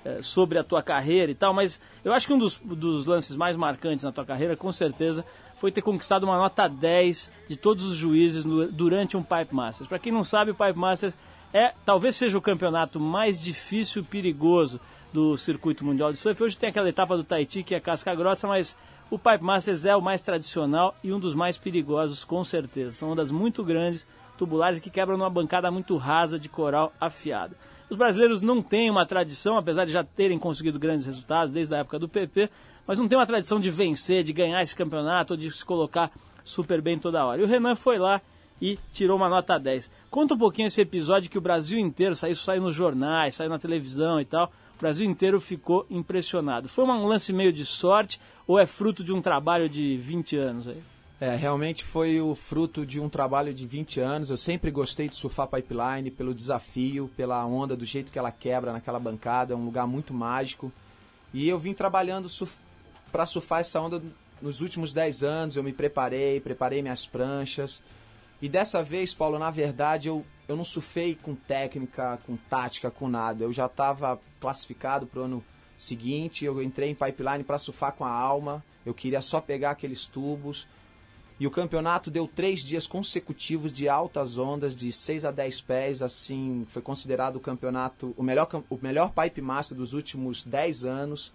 [0.03, 3.35] é, sobre a tua carreira e tal, mas eu acho que um dos, dos lances
[3.35, 5.23] mais marcantes na tua carreira, com certeza,
[5.57, 9.87] foi ter conquistado uma nota 10 de todos os juízes no- durante um Pipe Masters.
[9.87, 11.15] Para quem não sabe, o Pipe Masters
[11.53, 14.79] é talvez seja o campeonato mais difícil e perigoso
[15.11, 16.43] do circuito mundial de surf.
[16.43, 18.77] Hoje tem aquela etapa do Tahiti que é casca grossa, mas
[19.09, 22.91] o Pipe Masters é o mais tradicional e um dos mais perigosos, com certeza.
[22.91, 24.05] São ondas muito grandes,
[24.37, 27.55] tubulares que quebram numa bancada muito rasa de coral afiado.
[27.89, 31.79] Os brasileiros não têm uma tradição, apesar de já terem conseguido grandes resultados desde a
[31.79, 32.49] época do PP,
[32.85, 36.11] mas não tem uma tradição de vencer, de ganhar esse campeonato ou de se colocar
[36.43, 37.41] super bem toda hora.
[37.41, 38.21] E o Renan foi lá
[38.61, 39.89] e tirou uma nota 10.
[40.09, 43.59] Conta um pouquinho esse episódio que o Brasil inteiro, saiu, saiu nos jornais, saiu na
[43.59, 46.69] televisão e tal, o Brasil inteiro ficou impressionado.
[46.69, 50.67] Foi um lance meio de sorte ou é fruto de um trabalho de 20 anos
[50.67, 50.81] aí?
[51.21, 54.29] É, realmente foi o fruto de um trabalho de 20 anos.
[54.29, 58.71] Eu sempre gostei de surfar pipeline pelo desafio, pela onda, do jeito que ela quebra
[58.71, 59.53] naquela bancada.
[59.53, 60.71] É um lugar muito mágico.
[61.33, 62.55] E eu vim trabalhando surf...
[63.11, 64.01] para surfar essa onda
[64.41, 65.57] nos últimos 10 anos.
[65.57, 67.83] Eu me preparei, preparei minhas pranchas.
[68.41, 73.07] E dessa vez, Paulo, na verdade, eu, eu não surfei com técnica, com tática, com
[73.09, 73.43] nada.
[73.43, 75.43] Eu já estava classificado para o ano
[75.77, 76.45] seguinte.
[76.45, 78.63] Eu entrei em pipeline para surfar com a alma.
[78.85, 80.67] Eu queria só pegar aqueles tubos.
[81.39, 86.01] E o campeonato deu três dias consecutivos de altas ondas, de 6 a 10 pés,
[86.01, 91.31] assim, foi considerado o campeonato, o melhor, o melhor pipe master dos últimos 10 anos.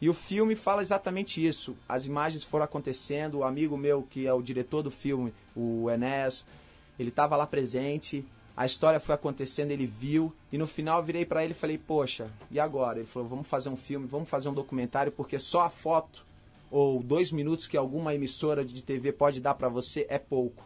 [0.00, 1.76] E o filme fala exatamente isso.
[1.88, 6.46] As imagens foram acontecendo, o amigo meu, que é o diretor do filme, o Enes,
[6.98, 8.24] ele estava lá presente,
[8.56, 11.78] a história foi acontecendo, ele viu, e no final eu virei para ele e falei,
[11.78, 12.98] poxa, e agora?
[12.98, 16.24] Ele falou, vamos fazer um filme, vamos fazer um documentário, porque só a foto
[16.70, 20.64] ou dois minutos que alguma emissora de TV pode dar para você é pouco.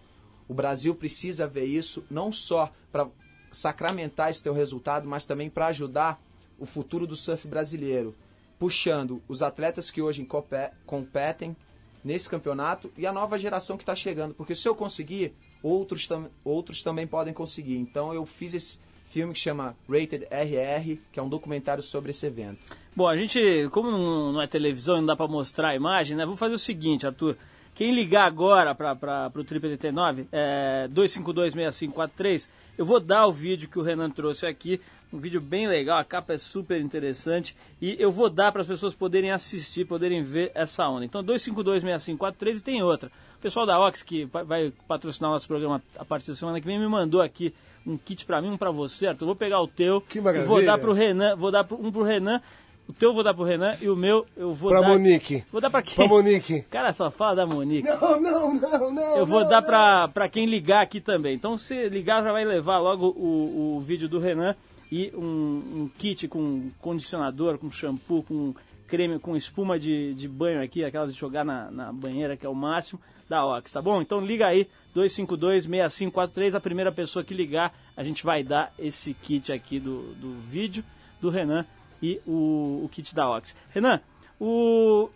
[0.49, 3.09] O Brasil precisa ver isso, não só para
[3.51, 6.21] sacramentar esse teu resultado, mas também para ajudar
[6.59, 8.15] o futuro do surf brasileiro,
[8.59, 11.57] puxando os atletas que hoje compe- competem
[12.05, 16.29] nesse campeonato e a nova geração que está chegando, porque se eu conseguir, outros, tam
[16.45, 17.77] outros também podem conseguir.
[17.79, 22.27] Então eu fiz esse filme que chama Rated RR, que é um documentário sobre esse
[22.27, 22.59] evento.
[22.95, 26.27] Bom, a gente, como não, é televisão e não dá pra mostrar a imagem, né?
[26.27, 27.37] Vou fazer o seguinte, Arthur.
[27.75, 32.49] Quem ligar agora para o Trip 89, é 2526543,
[32.79, 34.81] eu vou dar o vídeo que o Renan trouxe aqui,
[35.15, 38.67] um vídeo bem legal, a capa é super interessante e eu vou dar para as
[38.67, 41.05] pessoas poderem assistir, poderem ver essa onda.
[41.05, 43.11] Então 2526543 e tem outra.
[43.39, 46.67] O pessoal da Ox que vai- patrocinar o nosso programa a partir da semana que
[46.67, 47.55] vem me mandou aqui
[47.87, 49.27] um kit para mim, um para você, Arthur.
[49.27, 52.41] Vou pegar o teu Que e vou dar pro Renan, vou dar um pro Renan,
[52.89, 55.45] o teu eu vou dar pro Renan e o meu eu vou Pra dar Monique.
[55.53, 55.95] Vou dar pra quem?
[55.95, 56.63] Pra Monique.
[56.71, 57.89] Cara, só fala da Monique.
[57.89, 59.17] Não, não, não, não.
[59.17, 59.69] Eu vou não, dar não.
[59.69, 61.35] pra, pra quem ligar aqui também.
[61.35, 64.57] Então, se ligar, já vai levar logo o, o vídeo do Renan
[64.95, 68.55] e um, um kit com condicionador, com shampoo, com
[68.87, 72.49] creme, com espuma de, de banho aqui, aquelas de jogar na, na banheira, que é
[72.49, 74.01] o máximo, da Ox, tá bom?
[74.01, 79.53] Então liga aí, 252-6543, a primeira pessoa que ligar, a gente vai dar esse kit
[79.53, 80.85] aqui do, do vídeo
[81.21, 81.67] do Renan
[82.01, 83.57] e o, o kit da Ox.
[83.71, 84.01] Renan,
[84.39, 85.11] o,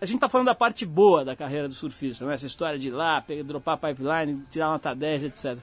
[0.00, 2.34] a gente tá falando da parte boa da carreira do surfista, né?
[2.34, 5.56] Essa história de ir lá, pegar, dropar pipeline, tirar nota 10, etc.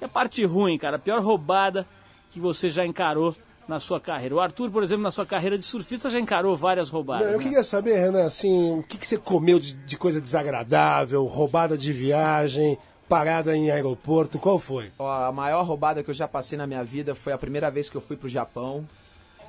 [0.00, 1.86] E a parte ruim, cara, a pior roubada
[2.30, 3.34] que você já encarou
[3.68, 4.34] na sua carreira.
[4.34, 7.26] O Arthur, por exemplo, na sua carreira de surfista já encarou várias roubadas.
[7.26, 7.44] Não, eu né?
[7.44, 11.92] queria saber, Renan, assim, o que, que você comeu de, de coisa desagradável, roubada de
[11.92, 12.76] viagem,
[13.08, 14.90] parada em aeroporto, qual foi?
[14.98, 17.88] Ó, a maior roubada que eu já passei na minha vida foi a primeira vez
[17.88, 18.88] que eu fui pro Japão.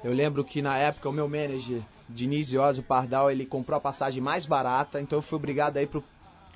[0.03, 4.21] Eu lembro que na época o meu manager, Diniz Iosio Pardal, ele comprou a passagem
[4.21, 6.03] mais barata, então eu fui obrigado a ir pro,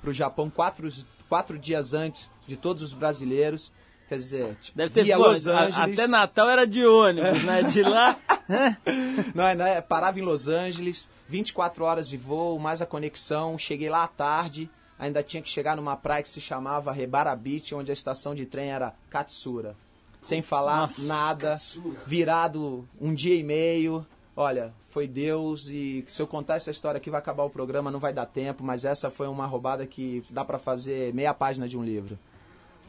[0.00, 0.88] pro Japão quatro,
[1.28, 3.72] quatro dias antes de todos os brasileiros.
[4.08, 5.98] Quer dizer, Deve ter pô, Los a- Angeles.
[5.98, 7.62] Até Natal era de ônibus, né?
[7.64, 8.16] De lá.
[9.34, 9.80] Não, é, né?
[9.80, 13.58] Parava em Los Angeles, 24 horas de voo, mais a conexão.
[13.58, 17.74] Cheguei lá à tarde, ainda tinha que chegar numa praia que se chamava Rebara Beach,
[17.74, 19.74] onde a estação de trem era Katsura.
[20.22, 21.56] Sem falar Nossa, nada,
[22.06, 24.06] virado um dia e meio.
[24.36, 27.98] Olha, foi Deus e se eu contar essa história aqui vai acabar o programa, não
[27.98, 31.76] vai dar tempo, mas essa foi uma roubada que dá pra fazer meia página de
[31.76, 32.18] um livro.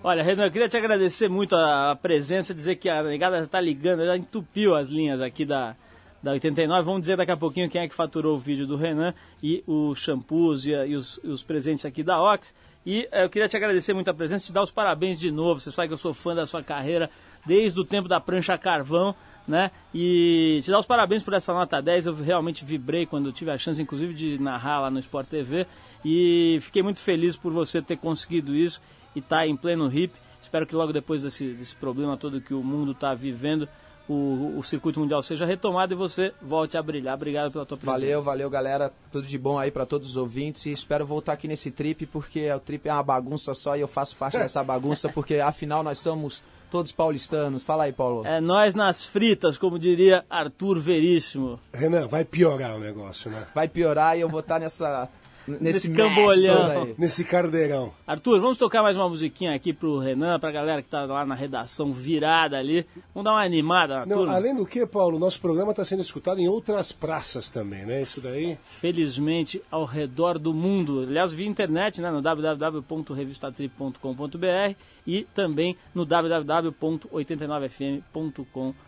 [0.04, 3.60] Olha, Renan, eu queria te agradecer muito a, presença, dizer que a negada já tá
[3.60, 5.76] ligando, já entupiu as linhas aqui da,
[6.22, 6.84] da 89.
[6.84, 9.98] Vamos dizer daqui a pouquinho quem é que faturou o vídeo do Renan e os
[9.98, 12.54] shampoos e, e os, os presentes aqui da Ox.
[12.86, 15.60] E eh, eu queria te agradecer muito a presença, te dar os parabéns de novo.
[15.60, 17.10] Você sabe que eu sou fã da sua carreira
[17.44, 19.16] desde o tempo da prancha carvão,
[19.48, 19.72] né?
[19.94, 22.06] E te dar os parabéns por essa nota 10.
[22.06, 25.66] Eu realmente vibrei quando tive a chance, inclusive, de narrar lá no Sport TV.
[26.06, 28.80] E fiquei muito feliz por você ter conseguido isso
[29.18, 30.14] e tá em pleno hip.
[30.40, 33.68] Espero que logo depois desse, desse problema todo que o mundo está vivendo,
[34.08, 37.16] o, o circuito mundial seja retomado e você volte a brilhar.
[37.16, 38.00] Obrigado pela tua presença.
[38.00, 38.94] Valeu, valeu, galera.
[39.12, 42.50] Tudo de bom aí pra todos os ouvintes e espero voltar aqui nesse trip porque
[42.52, 45.98] o trip é uma bagunça só e eu faço parte dessa bagunça porque afinal nós
[45.98, 47.64] somos todos paulistanos.
[47.64, 48.26] Fala aí, Paulo.
[48.26, 51.60] É nós nas fritas, como diria Arthur Veríssimo.
[51.74, 53.48] Renan, vai piorar o negócio, né?
[53.56, 55.10] Vai piorar e eu vou estar nessa
[55.48, 56.94] nesse cambolhão.
[56.98, 57.94] Nesse cardeirão.
[58.06, 61.36] Arthur, vamos tocar mais uma musiquinha aqui pro Renan, pra galera que tá lá na
[61.36, 62.86] redação virada ali.
[63.14, 64.36] Vamos dar uma animada na Não, turma.
[64.36, 68.02] além do que, Paulo, nosso programa está sendo escutado em outras praças também, né?
[68.02, 68.58] Isso daí.
[68.80, 71.02] felizmente ao redor do mundo.
[71.02, 74.76] Aliás, via internet, né, no www.revistatrip.com.br
[75.06, 78.87] e também no www.89fm.com.br.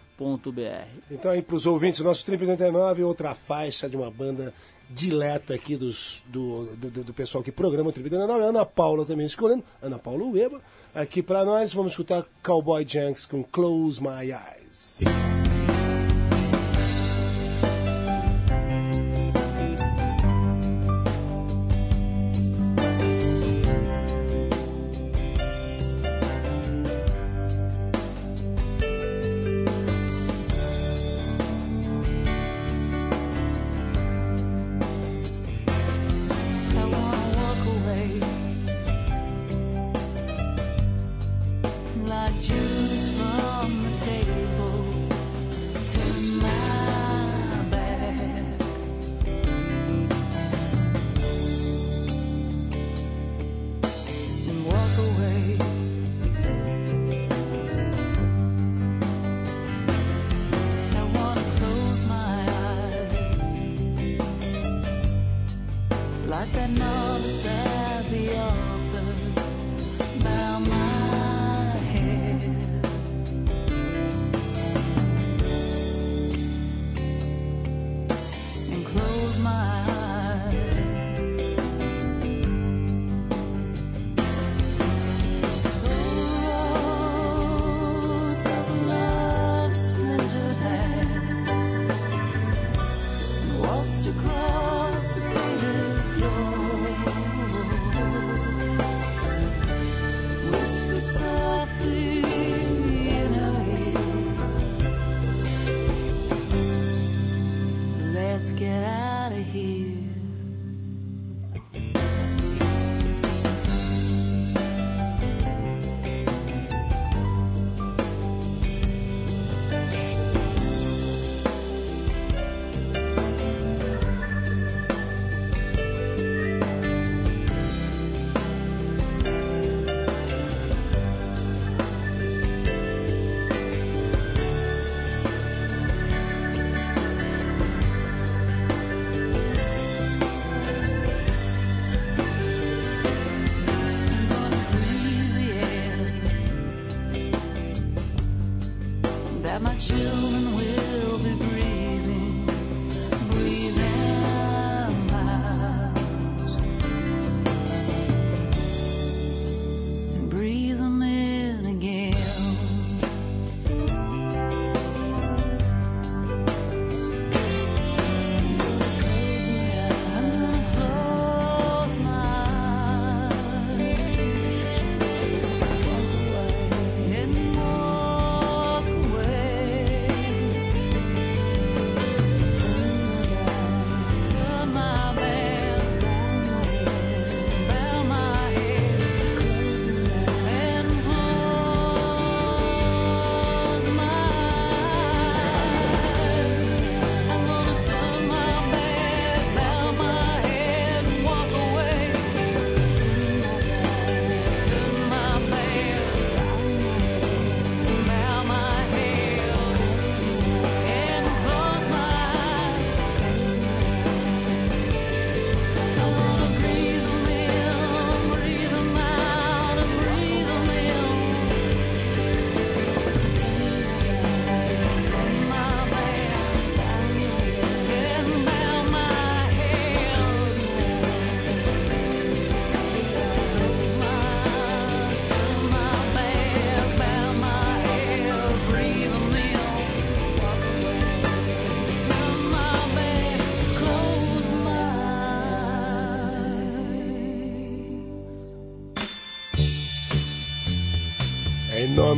[1.09, 4.53] Então aí para os ouvintes, nosso Trip 89, outra faixa de uma banda
[4.89, 9.25] dileta aqui dos, do, do, do- pessoal que programa o Trip 89, Ana Paula também
[9.25, 10.59] escolhendo, Ana Paula Ueba.
[10.95, 14.99] Aqui para nós, vamos escutar Cowboy Junks com Close My Eyes.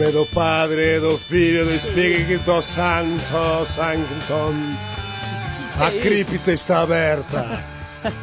[0.02, 4.56] Nome do Padre, do Filho do Espírito Santo, Sanctum.
[5.80, 7.64] A cripta está aberta.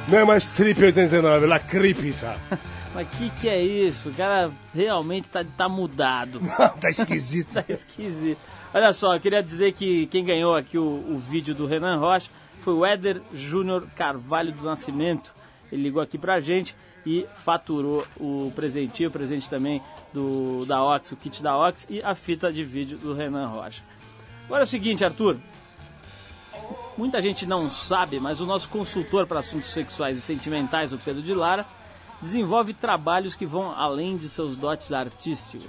[0.09, 2.37] Não é mais Trip 89, la cripta.
[2.93, 4.09] Mas que que é isso?
[4.09, 6.41] O cara realmente tá, tá mudado.
[6.81, 7.55] tá esquisito.
[7.55, 8.41] tá esquisito.
[8.75, 12.29] Olha só, eu queria dizer que quem ganhou aqui o, o vídeo do Renan Rocha
[12.59, 15.33] foi o Éder Júnior Carvalho do Nascimento.
[15.71, 16.75] Ele ligou aqui pra gente
[17.07, 19.81] e faturou o presentinho, o presente também
[20.13, 23.83] do, da Ox, o kit da Ox e a fita de vídeo do Renan Rocha.
[24.45, 25.39] Agora é o seguinte, Arthur.
[26.97, 31.23] Muita gente não sabe, mas o nosso consultor para assuntos sexuais e sentimentais, o Pedro
[31.23, 31.65] de Lara,
[32.21, 35.69] desenvolve trabalhos que vão além de seus dotes artísticos.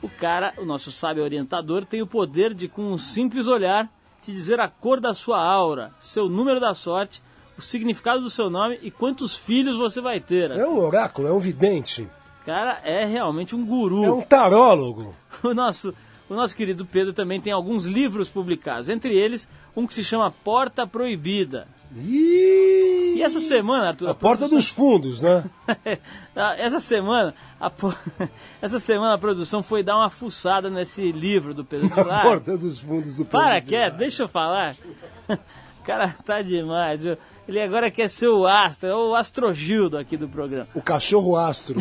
[0.00, 3.88] O cara, o nosso sábio orientador, tem o poder de, com um simples olhar,
[4.20, 7.22] te dizer a cor da sua aura, seu número da sorte,
[7.58, 10.50] o significado do seu nome e quantos filhos você vai ter.
[10.50, 12.08] É um oráculo, é um vidente.
[12.44, 14.04] O cara é realmente um guru.
[14.04, 15.14] É um tarólogo.
[15.42, 15.92] O nosso,
[16.30, 20.30] o nosso querido Pedro também tem alguns livros publicados, entre eles um que se chama
[20.30, 21.66] Porta Proibida.
[21.96, 25.44] E E essa semana, Arthur, a porta produção- dos fundos, né?
[26.58, 27.70] Essa semana, a,
[28.62, 32.78] essa semana a produção foi dar uma fuçada nesse livro do Pedro A porta dos
[32.80, 33.94] fundos do Para, Pedro quer, Lara.
[33.94, 34.74] deixa eu falar.
[35.28, 37.16] O cara tá demais, viu?
[37.46, 40.66] Ele agora quer ser o astro, é o astrogildo aqui do programa.
[40.74, 41.80] O cachorro astro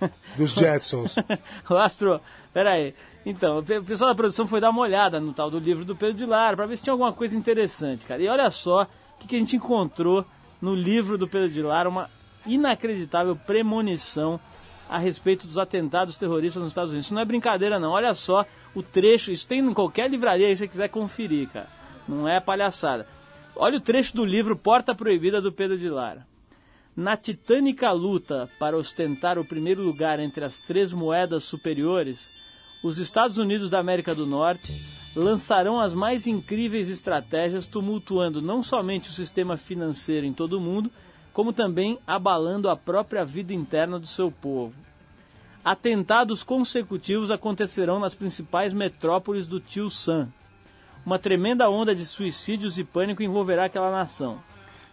[0.36, 1.16] dos Jetsons.
[1.68, 2.20] o astro.
[2.52, 2.94] Pera aí.
[3.26, 5.84] Então, o pe- o pessoal da produção foi dar uma olhada no tal do livro
[5.84, 8.22] do Pedro de Lara pra ver se tinha alguma coisa interessante, cara.
[8.22, 8.88] E olha só o
[9.18, 10.24] que, que a gente encontrou
[10.60, 12.10] no livro do Pedro de Lara, uma
[12.46, 14.38] inacreditável premonição
[14.88, 17.06] a respeito dos atentados terroristas nos Estados Unidos.
[17.06, 17.92] Isso não é brincadeira, não.
[17.92, 21.68] Olha só o trecho, isso tem em qualquer livraria aí se você quiser conferir, cara.
[22.06, 23.06] Não é palhaçada.
[23.56, 26.26] Olha o trecho do livro Porta Proibida do Pedro de Lara.
[26.96, 32.28] Na titânica luta para ostentar o primeiro lugar entre as três moedas superiores,
[32.84, 34.72] os Estados Unidos da América do Norte
[35.16, 40.88] lançarão as mais incríveis estratégias, tumultuando não somente o sistema financeiro em todo o mundo,
[41.32, 44.72] como também abalando a própria vida interna do seu povo.
[45.64, 50.28] Atentados consecutivos acontecerão nas principais metrópoles do Tio Sam.
[51.04, 54.40] Uma tremenda onda de suicídios e pânico envolverá aquela nação.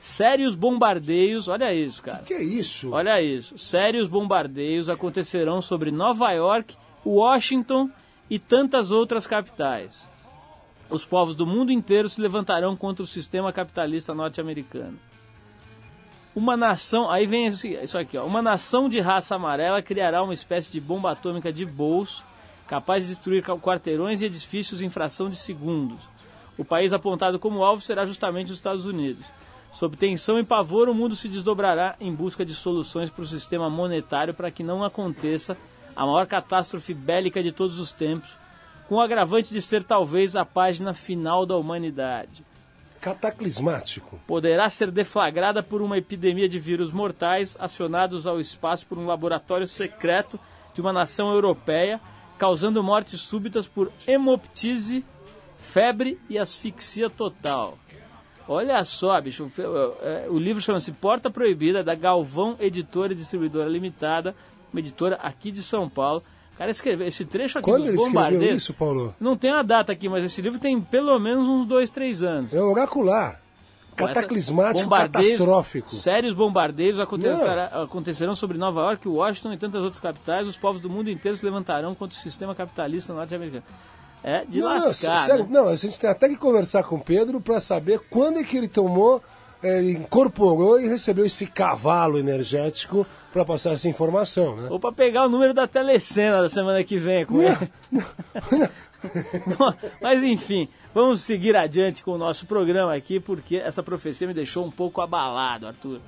[0.01, 2.23] Sérios bombardeios, olha isso, cara.
[2.23, 2.91] Que é isso?
[2.91, 3.55] Olha isso.
[3.55, 6.75] Sérios bombardeios acontecerão sobre Nova York,
[7.05, 7.87] Washington
[8.27, 10.09] e tantas outras capitais.
[10.89, 14.97] Os povos do mundo inteiro se levantarão contra o sistema capitalista norte-americano.
[16.35, 18.25] Uma nação, aí vem isso aqui, ó.
[18.25, 22.25] Uma nação de raça amarela criará uma espécie de bomba atômica de bolso,
[22.65, 25.99] capaz de destruir quarteirões e edifícios em fração de segundos.
[26.57, 29.25] O país apontado como alvo será justamente os Estados Unidos.
[29.71, 33.69] Sob tensão e pavor, o mundo se desdobrará em busca de soluções para o sistema
[33.69, 35.57] monetário para que não aconteça
[35.95, 38.37] a maior catástrofe bélica de todos os tempos,
[38.87, 42.43] com o agravante de ser talvez a página final da humanidade
[43.01, 44.19] Cataclismático.
[44.27, 49.65] poderá ser deflagrada por uma epidemia de vírus mortais acionados ao espaço por um laboratório
[49.65, 50.39] secreto
[50.71, 51.99] de uma nação europeia,
[52.37, 55.03] causando mortes súbitas por hemoptise,
[55.57, 57.77] febre e asfixia total.
[58.51, 59.63] Olha só, bicho, fe-
[60.01, 64.35] é, o livro chama-se Porta Proibida, da Galvão Editora e Distribuidora Limitada,
[64.73, 66.21] uma editora aqui de São Paulo.
[66.53, 69.15] O cara escreveu esse trecho aqui Quando dos ele escreveu isso, Paulo?
[69.19, 72.53] Não tem a data aqui, mas esse livro tem pelo menos uns dois, três anos.
[72.53, 73.39] É oracular.
[73.95, 75.89] Cataclismático, catastrófico.
[75.89, 80.47] Sérios bombardeios acontecerão sobre Nova York, Washington e tantas outras capitais.
[80.47, 83.63] Os povos do mundo inteiro se levantarão contra o sistema capitalista norte-americano.
[84.23, 85.15] É de Não, não, lascar.
[85.25, 85.49] sério, né?
[85.51, 88.55] não, a gente tem até que conversar com o Pedro para saber quando é que
[88.55, 89.21] ele tomou,
[89.63, 94.67] eh, ele incorporou e recebeu esse cavalo energético para passar essa informação, né?
[94.69, 97.71] Ou pra pegar o número da telecena da semana que vem com ele.
[99.57, 104.33] Bom, Mas enfim, vamos seguir adiante com o nosso programa aqui, porque essa profecia me
[104.33, 105.99] deixou um pouco abalado, Arthur.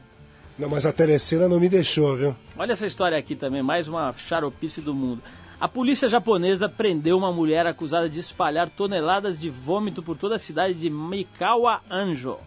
[0.59, 2.35] Não, mas a telecena não me deixou, viu?
[2.55, 5.23] Olha essa história aqui também, mais uma xaropice do mundo.
[5.63, 10.37] A polícia japonesa prendeu uma mulher acusada de espalhar toneladas de vômito por toda a
[10.37, 12.37] cidade de Mikawa Anjo.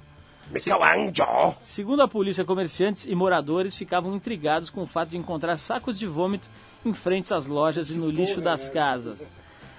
[1.58, 6.06] Segundo a polícia, comerciantes e moradores ficavam intrigados com o fato de encontrar sacos de
[6.06, 6.46] vômito
[6.84, 9.32] em frente às lojas e no lixo das casas.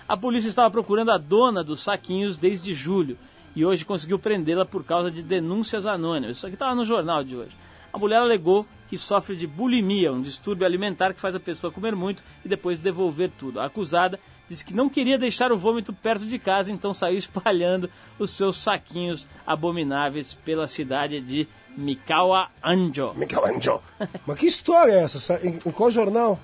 [0.10, 3.20] A polícia estava procurando a dona dos saquinhos desde julho
[3.56, 6.38] e hoje conseguiu prendê-la por causa de denúncias anônimas.
[6.38, 7.56] Isso aqui estava no jornal de hoje.
[7.94, 11.96] A mulher alegou que sofre de bulimia, um distúrbio alimentar que faz a pessoa comer
[11.96, 13.60] muito e depois devolver tudo.
[13.60, 17.90] A acusada disse que não queria deixar o vômito perto de casa, então saiu espalhando
[18.18, 23.14] os seus saquinhos abomináveis pela cidade de Mikawa Anjo.
[23.16, 23.84] Michelangelo.
[24.26, 25.20] Mas que história é essa?
[25.20, 26.40] Sa- Em, em qual jornal?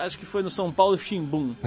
[0.00, 1.54] Acho que foi no São Paulo Shimbun.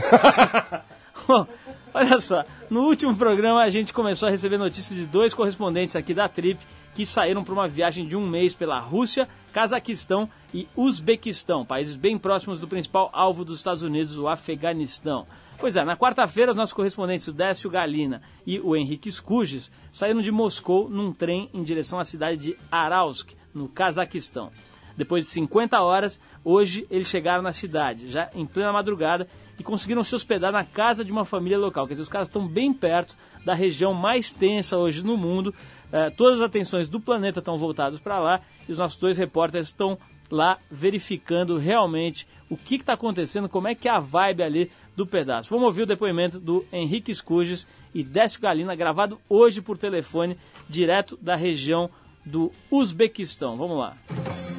[1.28, 1.46] Bom,
[1.94, 6.14] olha só, no último programa a gente começou a receber notícias de dois correspondentes aqui
[6.14, 6.60] da Trip
[7.00, 12.18] que saíram para uma viagem de um mês pela Rússia, Cazaquistão e Uzbequistão, países bem
[12.18, 15.26] próximos do principal alvo dos Estados Unidos, o Afeganistão.
[15.58, 20.20] Pois é, na quarta-feira os nossos correspondentes, o Décio Galina e o Henrique Skugis, saíram
[20.20, 24.52] de Moscou num trem em direção à cidade de Aralsk, no Cazaquistão.
[24.98, 29.26] Depois de 50 horas, hoje eles chegaram na cidade, já em plena madrugada,
[29.60, 31.86] e conseguiram se hospedar na casa de uma família local.
[31.86, 35.54] Quer dizer, os caras estão bem perto da região mais tensa hoje no mundo.
[35.92, 39.68] Eh, todas as atenções do planeta estão voltadas para lá e os nossos dois repórteres
[39.68, 39.98] estão
[40.32, 45.06] lá verificando realmente o que está acontecendo, como é que é a vibe ali do
[45.06, 45.50] pedaço.
[45.50, 50.38] Vamos ouvir o depoimento do Henrique Scuges e Décio Galina, gravado hoje por telefone,
[50.68, 51.90] direto da região
[52.26, 53.58] do Uzbequistão.
[53.58, 53.98] Vamos lá.
[54.10, 54.59] A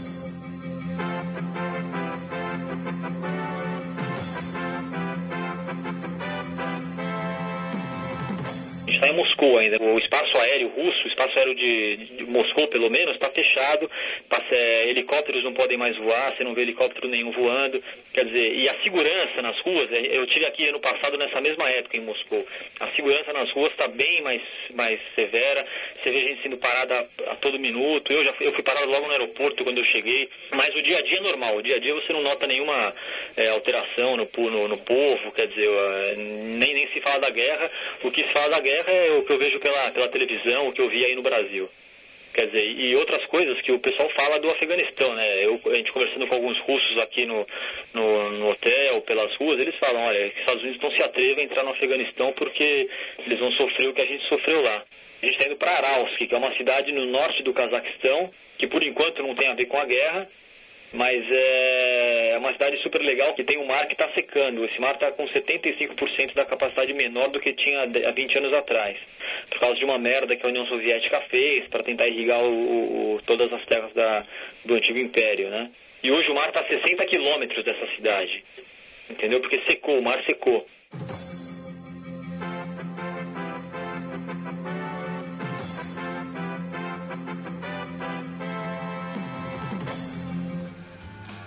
[9.00, 9.82] está em Moscou ainda.
[9.82, 13.90] O espaço aéreo russo, o espaço aéreo de, de Moscou, pelo menos, está fechado.
[14.28, 17.82] Passa, é, helicópteros não podem mais voar, você não vê helicóptero nenhum voando.
[18.12, 21.68] Quer dizer, e a segurança nas ruas, é, eu tive aqui ano passado nessa mesma
[21.70, 22.46] época em Moscou.
[22.78, 24.42] A segurança nas ruas está bem mais,
[24.74, 25.64] mais severa.
[25.94, 28.12] Você vê gente sendo parada a, a todo minuto.
[28.12, 30.28] Eu já fui, eu fui parado logo no aeroporto quando eu cheguei.
[30.50, 31.56] Mas o dia a dia é normal.
[31.56, 32.94] O dia a dia você não nota nenhuma
[33.36, 35.32] é, alteração no, no, no povo.
[35.32, 37.70] Quer dizer, é, nem, nem se fala da guerra.
[38.02, 40.72] O que se fala da guerra é o que eu vejo pela, pela televisão, o
[40.72, 41.68] que eu vi aí no Brasil.
[42.32, 45.44] Quer dizer, e outras coisas que o pessoal fala do Afeganistão, né?
[45.44, 47.44] Eu, a gente conversando com alguns russos aqui no,
[47.92, 51.46] no, no hotel, pelas ruas, eles falam, olha, os Estados Unidos não se atrevem a
[51.46, 52.88] entrar no Afeganistão porque
[53.26, 54.84] eles vão sofrer o que a gente sofreu lá.
[55.22, 58.68] A gente está indo para Aralsk, que é uma cidade no norte do Cazaquistão, que
[58.68, 60.28] por enquanto não tem a ver com a guerra,
[60.92, 64.64] mas é uma cidade super legal que tem um mar que está secando.
[64.64, 68.96] Esse mar está com 75% da capacidade menor do que tinha há 20 anos atrás,
[69.50, 73.22] por causa de uma merda que a União Soviética fez para tentar irrigar o- o-
[73.26, 74.24] todas as terras da-
[74.64, 75.70] do antigo império, né?
[76.02, 78.42] E hoje o mar está a 60 quilômetros dessa cidade,
[79.10, 79.40] entendeu?
[79.40, 80.66] Porque secou, o mar secou.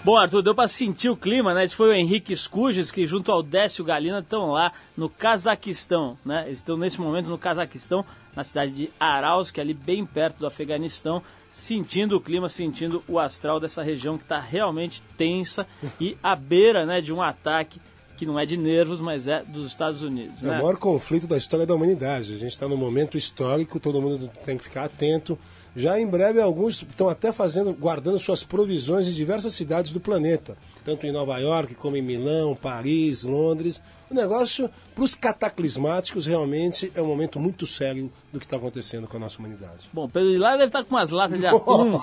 [0.06, 1.64] Bom, Arthur, deu pra sentir o clima, né?
[1.64, 6.43] Esse foi o Henrique Scuges, que junto ao Décio Galina estão lá no Cazaquistão, né?
[6.45, 8.04] Eles estão nesse momento no Cazaquistão,
[8.36, 13.62] na cidade de Aralsk, ali bem perto do Afeganistão, sentindo o clima, sentindo o astral
[13.62, 15.66] dessa região que está realmente tensa
[16.01, 17.80] e à beira, né, de um ataque
[18.18, 20.56] que não é de nervos, mas é dos Estados Unidos, É né?
[20.60, 22.34] o maior conflito da história da humanidade.
[22.34, 25.39] A gente está num momento histórico, todo mundo tem que ficar atento.
[25.76, 30.55] Já em breve, alguns estão até fazendo, guardando suas provisões em diversas cidades do planeta,
[30.86, 33.82] tanto em Nova York como em Milão, Paris, Londres.
[34.09, 39.07] O negócio, para os cataclismáticos, realmente é um momento muito sério do que está acontecendo
[39.07, 39.89] com a nossa humanidade.
[39.91, 41.99] Bom, Pedro de Lara deve estar com umas latas de atum,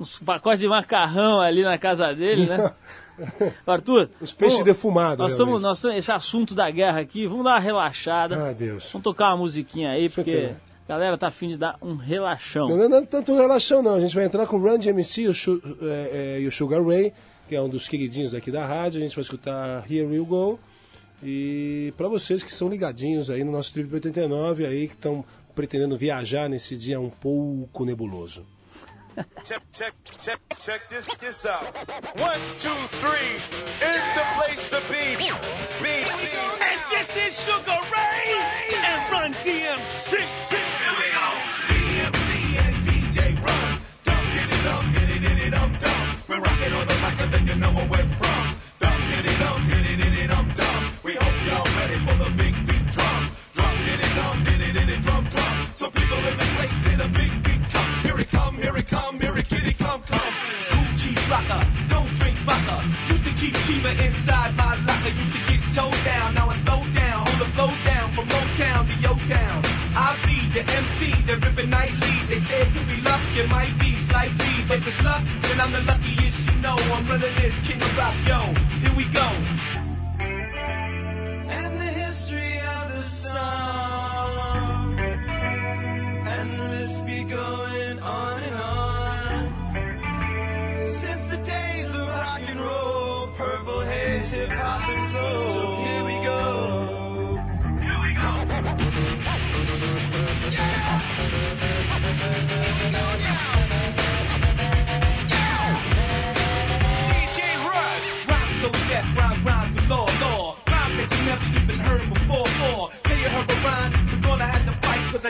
[0.00, 2.72] uns pacotes de macarrão ali na casa dele, né?
[3.66, 7.44] Arthur, Os peixes vamos- defumados, Nós estamos, nós estamos, esse assunto da guerra aqui, vamos
[7.44, 8.48] dar uma relaxada.
[8.48, 8.88] Ah, Deus.
[8.90, 12.68] Vamos tocar uma musiquinha aí, porque a galera tá afim de dar um relaxão.
[12.68, 13.94] Não, não, não tanto relação, não.
[13.94, 15.32] A gente vai entrar com o Run DMC e o,
[15.82, 17.12] é, é, e o Sugar Ray,
[17.48, 19.00] que é um dos queridinhos aqui da rádio.
[19.00, 20.58] A gente vai escutar Here We Go.
[21.22, 25.24] E para vocês que são ligadinhos aí no nosso Trip 89, aí que estão
[25.54, 28.44] pretendendo viajar nesse dia um pouco nebuloso.
[29.44, 31.64] Check, check, check, check this, this out.
[32.16, 33.36] One, two, three,
[33.84, 35.16] is the place to be.
[35.20, 35.28] Be,
[35.84, 36.32] be.
[36.64, 38.40] And this is Sugar Ray
[38.72, 40.16] and Run DMC.
[40.16, 41.28] Here we go.
[41.68, 42.30] DMC
[42.64, 43.78] and DJ Run.
[44.04, 46.16] Dum diddy dum diddy diddy dum dum.
[46.28, 48.54] We're rocking on the mic and then you know where we're from.
[48.78, 50.90] Dum diddy dum diddy diddy dum dum.
[51.04, 53.28] We hope y'all ready for the big beat drum.
[53.52, 55.66] Drum diddy dum diddy diddy drum drum.
[55.74, 57.51] So people in the place say the big beat come.
[58.12, 60.34] Here it come, here it come, here it kitty come come.
[60.68, 62.84] Coochie rocker, don't drink vodka.
[63.08, 65.14] Used to keep Chiba inside my locker.
[65.16, 67.24] Used to get towed down, now I slow down.
[67.24, 69.62] Hold the flow down from Motown to Yo Town.
[69.96, 72.14] I be the MC, the ripping nightly.
[72.28, 74.52] They it could be luck, it might be slightly.
[74.68, 76.76] If it's luck, then I'm the luckiest you know.
[76.76, 78.40] I'm running this king of rock, yo.
[78.84, 79.28] Here we go.
[81.48, 83.81] And the history of the song.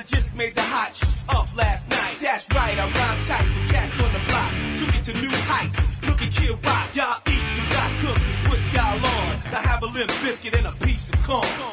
[0.03, 2.17] I just made the hot sh- up last night.
[2.21, 3.47] That's right, I rhyme tight.
[3.55, 6.03] The cats on the block took it to new heights.
[6.03, 9.53] Look at Kid Rock, y'all eat, you got cooked and put y'all on.
[9.53, 11.72] Now have a little biscuit and a piece of corn.